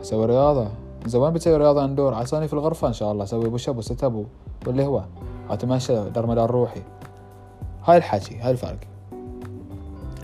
أسوي 0.00 0.26
رياضة. 0.26 0.68
زين 1.06 1.20
وين 1.20 1.32
بتسوي 1.32 1.56
رياضة 1.56 1.84
اندور 1.84 2.14
عساني 2.14 2.48
في 2.48 2.52
الغرفة 2.52 2.88
إن 2.88 2.92
شاء 2.92 3.12
الله. 3.12 3.24
أسوي 3.24 3.48
push 3.48 3.68
up 3.68 3.78
و 3.78 3.85
sit 3.85 4.04
up 4.04 4.26
واللي 4.66 4.86
هو. 4.86 5.04
اتمشى 5.50 6.10
دار 6.10 6.26
مدار 6.26 6.50
روحي. 6.50 6.82
هاي 7.84 7.96
الحكي. 7.96 8.38
هاي 8.38 8.50
الفرق. 8.50 8.78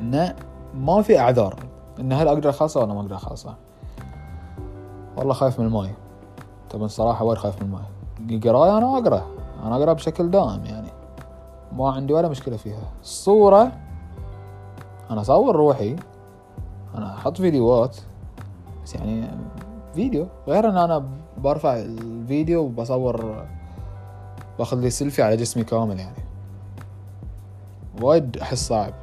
إنه 0.01 0.37
ما 0.75 1.03
في 1.03 1.19
أعذار. 1.19 1.57
إن 2.01 2.13
هل 2.13 2.29
أقدر 2.29 2.51
اخلصه 2.51 2.81
ولا 2.81 2.95
ما 2.95 3.01
أقدر 3.01 3.15
اخلصه 3.15 3.55
والله 5.17 5.35
خايف 5.35 5.61
من 5.61 5.67
الماي. 5.67 5.91
طبعا 6.71 6.85
الصراحة 6.85 7.25
وايد 7.25 7.39
خايف 7.39 7.63
من 7.63 7.67
الماي. 7.67 8.41
قراية 8.41 8.79
أنا 8.79 8.99
أقرأ. 8.99 9.23
أنا 9.65 9.77
أقرأ 9.77 9.93
بشكل 9.93 10.31
دائم 10.31 10.65
يعني. 10.65 10.89
ما 11.73 11.91
عندي 11.91 12.13
ولا 12.13 12.29
مشكلة 12.29 12.57
فيها. 12.57 12.83
الصورة 13.03 13.73
أنا 15.11 15.21
أصور 15.21 15.57
روحي. 15.57 15.97
أنا 16.95 17.15
أحط 17.15 17.37
فيديوهات. 17.37 17.97
بس 18.85 18.95
يعني 18.95 19.29
فيديو. 19.95 20.27
غير 20.49 20.69
إن 20.69 20.77
أنا 20.77 21.09
برفع 21.39 21.77
الفيديو 21.77 22.61
وبصور 22.63 23.47
باخذ 24.59 24.81
لي 24.81 24.91
سيلفي 24.91 25.23
على 25.23 25.37
جسمي 25.37 25.65
كامل 25.65 25.99
يعني. 25.99 26.17
وايد 28.03 28.37
أحس 28.37 28.69
صعب. 28.69 28.95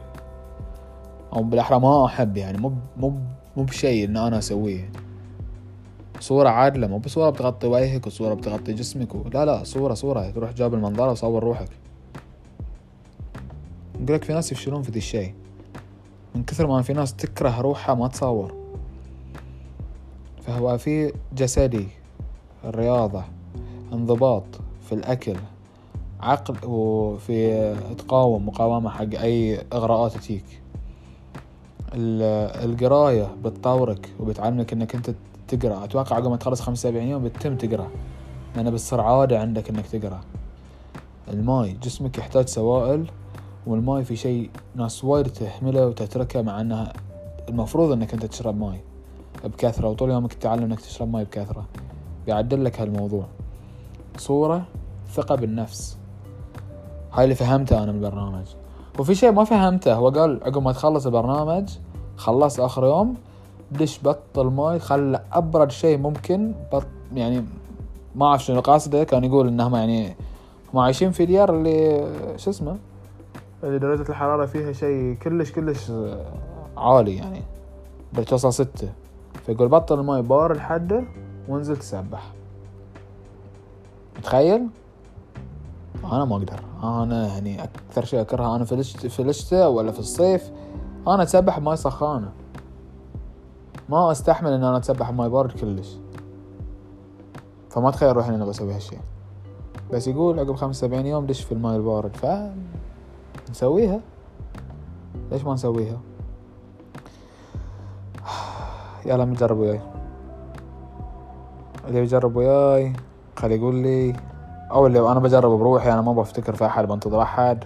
أو 1.34 1.44
بالأحرى 1.44 1.80
ما 1.80 2.06
أحب 2.06 2.38
يعني 2.38 2.58
مو 2.58 2.74
مو 2.98 3.14
مو 3.58 3.64
بشيء 3.64 4.06
إن 4.06 4.18
أنا 4.18 4.38
أسويه. 4.38 4.92
صورة 6.20 6.50
عادلة 6.50 6.88
مو 6.88 6.98
بصورة 6.98 7.30
بتغطي 7.30 7.68
وجهك 7.68 8.08
وصورة 8.08 8.34
بتغطي 8.34 8.74
جسمك 8.74 9.16
و... 9.16 9.24
لا 9.34 9.46
لا 9.46 9.64
صورة 9.64 9.94
صورة. 9.94 10.30
تروح 10.30 10.52
جاب 10.52 10.74
المنظرة 10.74 11.12
وصور 11.12 11.44
روحك. 11.44 11.70
يقولك 14.02 14.24
في 14.24 14.34
ناس 14.34 14.52
يفشلون 14.52 14.82
في 14.82 14.92
ذي 14.92 14.98
الشيء 14.98 15.34
من 16.36 16.44
كثر 16.44 16.68
ما 16.68 16.82
في 16.82 16.94
ناس 16.94 17.14
تكره 17.14 17.62
روحها 17.62 17.96
ما 17.96 18.08
تصور. 18.08 18.61
فهو 20.42 20.78
في 20.78 21.14
جسدي 21.36 21.88
الرياضة 22.64 23.24
انضباط 23.94 24.44
في 24.90 24.96
الأكل 24.96 25.36
عقل 26.22 26.56
وفي 26.66 27.74
تقاوم 27.98 28.46
مقاومة 28.48 28.90
حق 28.90 29.16
أي 29.16 29.64
إغراءات 29.74 30.18
تجيك. 30.18 30.62
القراية 31.94 33.36
بتطورك 33.44 34.10
وبتعلمك 34.20 34.74
إنك 34.74 34.96
أنت 34.96 35.12
تقرأ. 35.48 35.84
أتوقع 35.84 36.16
عقب 36.16 36.28
ما 36.30 36.36
تخلص 36.38 36.62
75 36.62 37.08
يوم 37.08 37.24
بتتم 37.24 37.58
تقرأ 37.58 37.88
لأن 38.56 38.72
بتصير 38.72 39.02
عادة 39.02 39.40
عندك 39.40 39.70
إنك 39.70 39.88
تقرأ. 39.88 40.22
الماي 41.34 41.74
جسمك 41.84 42.18
يحتاج 42.18 42.48
سوائل 42.48 43.06
والماي 43.68 44.04
في 44.04 44.16
شيء 44.16 44.50
ناس 44.76 45.04
وايد 45.04 45.28
تهمله 45.28 45.88
وتتركه 45.88 46.42
مع 46.42 46.62
إنها 46.62 46.94
المفروض 47.50 47.92
إنك 47.92 48.14
أنت 48.14 48.26
تشرب 48.26 48.58
ماي. 48.60 48.82
بكثرة 49.44 49.88
وطول 49.88 50.12
يومك 50.12 50.34
تتعلم 50.34 50.64
إنك 50.64 50.80
تشرب 50.80 51.12
ماي 51.12 51.24
بكثرة. 51.24 51.66
بيعدل 52.26 52.66
لك 52.66 52.82
هالموضوع. 52.82 53.26
صورة 54.18 54.64
ثقة 55.14 55.36
بالنفس. 55.36 55.98
هاي 57.14 57.24
اللي 57.24 57.36
فهمته 57.36 57.84
أنا 57.84 57.92
من 57.92 57.98
البرنامج. 58.06 58.46
وفي 59.00 59.16
شيء 59.16 59.32
ما 59.32 59.44
فهمته 59.44 59.94
هو 59.94 60.10
قال 60.10 60.40
عقب 60.44 60.64
ما 60.64 60.72
تخلص 60.72 61.06
البرنامج 61.06 61.70
خلص 62.18 62.60
آخر 62.60 62.86
يوم 62.86 63.16
دش 63.72 64.00
بطل 64.04 64.46
ماي 64.46 64.80
خلى 64.80 65.22
أبرد 65.34 65.72
شيء 65.72 65.98
ممكن 65.98 66.54
بط 66.74 66.88
يعني 67.14 67.46
ما 68.16 68.26
أعرف 68.26 68.44
شنو 68.44 68.60
قاصده 68.60 69.04
كان 69.04 69.24
يقول 69.24 69.48
انهم 69.48 69.76
يعني 69.76 70.16
هم 70.74 70.80
عايشين 70.80 71.12
في 71.12 71.26
ديار 71.26 71.56
اللي 71.56 72.08
شو 72.38 72.50
اسمه؟ 72.50 72.78
اللي 73.64 73.80
درجة 73.80 74.10
الحرارة 74.10 74.46
فيها 74.46 74.72
شيء 74.72 75.18
كلش 75.24 75.52
كلش 75.52 75.92
عالي 76.78 77.16
يعني. 77.16 77.42
توصل 78.28 78.54
ستة. 78.54 78.90
فيقول 79.46 79.68
بطل 79.68 80.00
الماي 80.00 80.22
بارد 80.22 80.58
حده 80.58 81.04
وانزل 81.48 81.78
تسبح. 81.78 82.32
تخيل 84.24 84.68
أنا 86.04 86.26
ما 86.26 86.36
أقدر. 86.36 86.60
أنا 86.84 87.28
يعني 87.28 87.64
أكثر 87.64 88.06
شيء 88.06 88.22
أكرهه 88.22 88.56
أنا 88.56 88.66
في 88.66 89.20
الشتاء 89.20 89.72
ولا 89.72 89.92
في 89.92 90.00
الصيف 90.00 90.52
أنا 91.08 91.24
أتسبح 91.24 91.60
بماي 91.60 91.76
سخانة. 91.76 92.32
ما 93.90 94.12
أستحمل 94.12 94.52
إن 94.52 94.64
أنا 94.64 94.78
أتسبح 94.78 95.12
بماي 95.12 95.30
بارد 95.30 95.52
كلش. 95.52 95.98
فما 97.70 97.90
اتخيل 97.90 98.16
روحي 98.16 98.36
اني 98.36 98.46
بسوي 98.46 98.74
هالشي 98.74 98.98
بس 99.94 100.08
يقول 100.08 100.40
عقب 100.40 100.56
خمسة 100.56 100.88
وسبعين 100.88 101.06
يوم 101.06 101.26
دش 101.26 101.42
في 101.42 101.52
الماي 101.52 101.76
البارد 101.76 102.16
ف 102.16 102.26
نسويها. 103.50 104.00
ليش 105.32 105.44
ما 105.44 105.54
نسويها؟ 105.54 106.00
يلا 109.06 109.26
نجرب 109.26 109.58
وياي؟ 109.58 109.82
اللي 111.88 112.00
يجرب 112.00 112.36
وياي 112.36 112.94
خلي 113.36 113.56
يقول 113.56 113.76
لي. 113.76 114.14
أو 114.72 114.88
اللي 114.88 115.12
أنا 115.12 115.20
بجرب 115.20 115.60
بروحي 115.60 115.94
أنا 115.94 116.02
ما 116.02 116.14
بفتكر 116.14 116.56
في 116.56 116.66
أحد 116.66 116.88
بنتظر 116.88 117.22
أحد. 117.22 117.64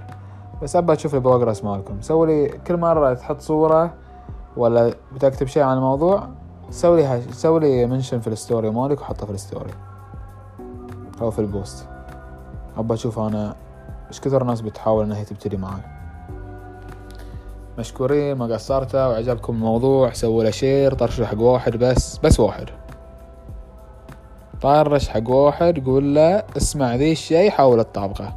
بس 0.63 0.75
أبى 0.75 0.93
أشوف 0.93 1.15
ال 1.15 1.21
progress 1.21 1.63
مالكم. 1.63 2.01
سوي 2.01 2.27
لي 2.27 2.47
كل 2.47 2.77
مرة 2.77 3.13
تحط 3.13 3.41
صورة 3.41 3.93
ولا 4.57 4.93
بتكتب 5.15 5.47
شيء 5.47 5.63
عن 5.63 5.77
الموضوع 5.77 6.27
سوي 6.69 7.01
لي 7.01 7.21
سوي 7.31 7.59
لي 7.59 7.85
mention 7.85 8.19
في 8.19 8.27
ال 8.27 8.34
story 8.34 8.69
مالك 8.69 9.01
وحطه 9.01 9.25
في 9.25 9.31
ال 9.31 9.38
story 9.38 9.71
أو 11.21 11.31
في 11.31 11.39
ال 11.39 11.49
post 11.49 11.87
أبى 12.77 12.93
أشوف 12.93 13.19
أنا 13.19 13.55
إيش 14.07 14.19
كثر 14.19 14.43
ناس 14.43 14.61
بتحاول 14.61 15.05
إنها 15.05 15.23
تبتدي 15.23 15.57
معاي. 15.57 15.94
مشكورين 17.77 18.35
ما 18.35 18.45
قصرتوا 18.45 19.05
وعجبكم 19.07 19.53
الموضوع 19.53 20.13
سووا 20.13 20.43
له 20.43 20.51
share 20.51 20.93
طرشوا 20.93 21.25
حق 21.25 21.39
واحد 21.39 21.77
بس 21.77 22.17
بس 22.17 22.39
واحد. 22.39 22.69
طرش 24.61 25.09
حق 25.09 25.29
واحد 25.29 25.85
قول 25.85 26.15
له 26.15 26.43
اسمع 26.57 26.95
ذي 26.95 27.11
الشي 27.11 27.51
حاول 27.51 27.83
تطبقه 27.83 28.33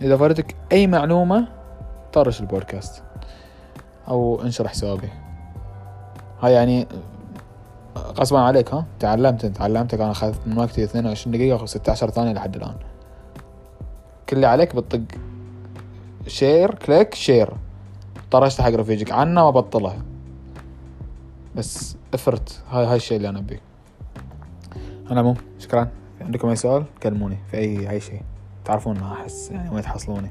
إذا 0.00 0.16
فاتتك 0.16 0.56
أي 0.72 0.86
معلومة 0.86 1.48
طرش 2.12 2.40
البودكاست. 2.40 3.02
أو 4.08 4.42
انشر 4.42 4.68
حسابي 4.68 5.08
هاي 6.40 6.52
يعني 6.52 6.86
غصبا 7.96 8.38
عليك 8.40 8.74
ها؟ 8.74 8.84
تعلمت 9.00 9.46
تعلمتك 9.46 10.00
أنا 10.00 10.10
أخذت 10.10 10.40
من 10.46 10.58
وقتي 10.58 10.84
22 10.84 11.32
دقيقة 11.36 11.62
و 11.62 11.66
16 11.66 12.10
ثانية 12.10 12.32
لحد 12.32 12.56
الآن. 12.56 12.74
كل 14.28 14.36
اللي 14.36 14.46
عليك 14.46 14.76
بتطق. 14.76 15.02
share 16.26 16.74
click 16.74 17.14
share 17.14 17.50
طرشت 18.32 18.60
حق 18.60 18.70
رفيجك 18.70 19.12
عنا 19.12 19.42
ما 19.42 19.50
بطله 19.50 20.02
بس 21.56 21.96
effort. 22.14 22.62
هاي 22.70 22.86
هاي 22.86 22.96
الشيء 22.96 23.16
اللي 23.16 23.28
أنا 23.28 23.38
أبيه. 23.38 23.60
أنا 25.10 25.22
مو. 25.22 25.34
شكرا. 25.58 25.88
عندكم 26.20 26.48
أي 26.48 26.56
سؤال؟ 26.56 26.84
كلموني 27.02 27.38
في 27.50 27.56
اي 27.56 27.90
أي 27.90 28.00
شيء. 28.00 28.22
تعرفون 28.64 29.00
ما 29.00 29.12
احس 29.12 29.50
يعني 29.50 29.70
وين 29.74 29.82
تحصلوني. 29.82 30.30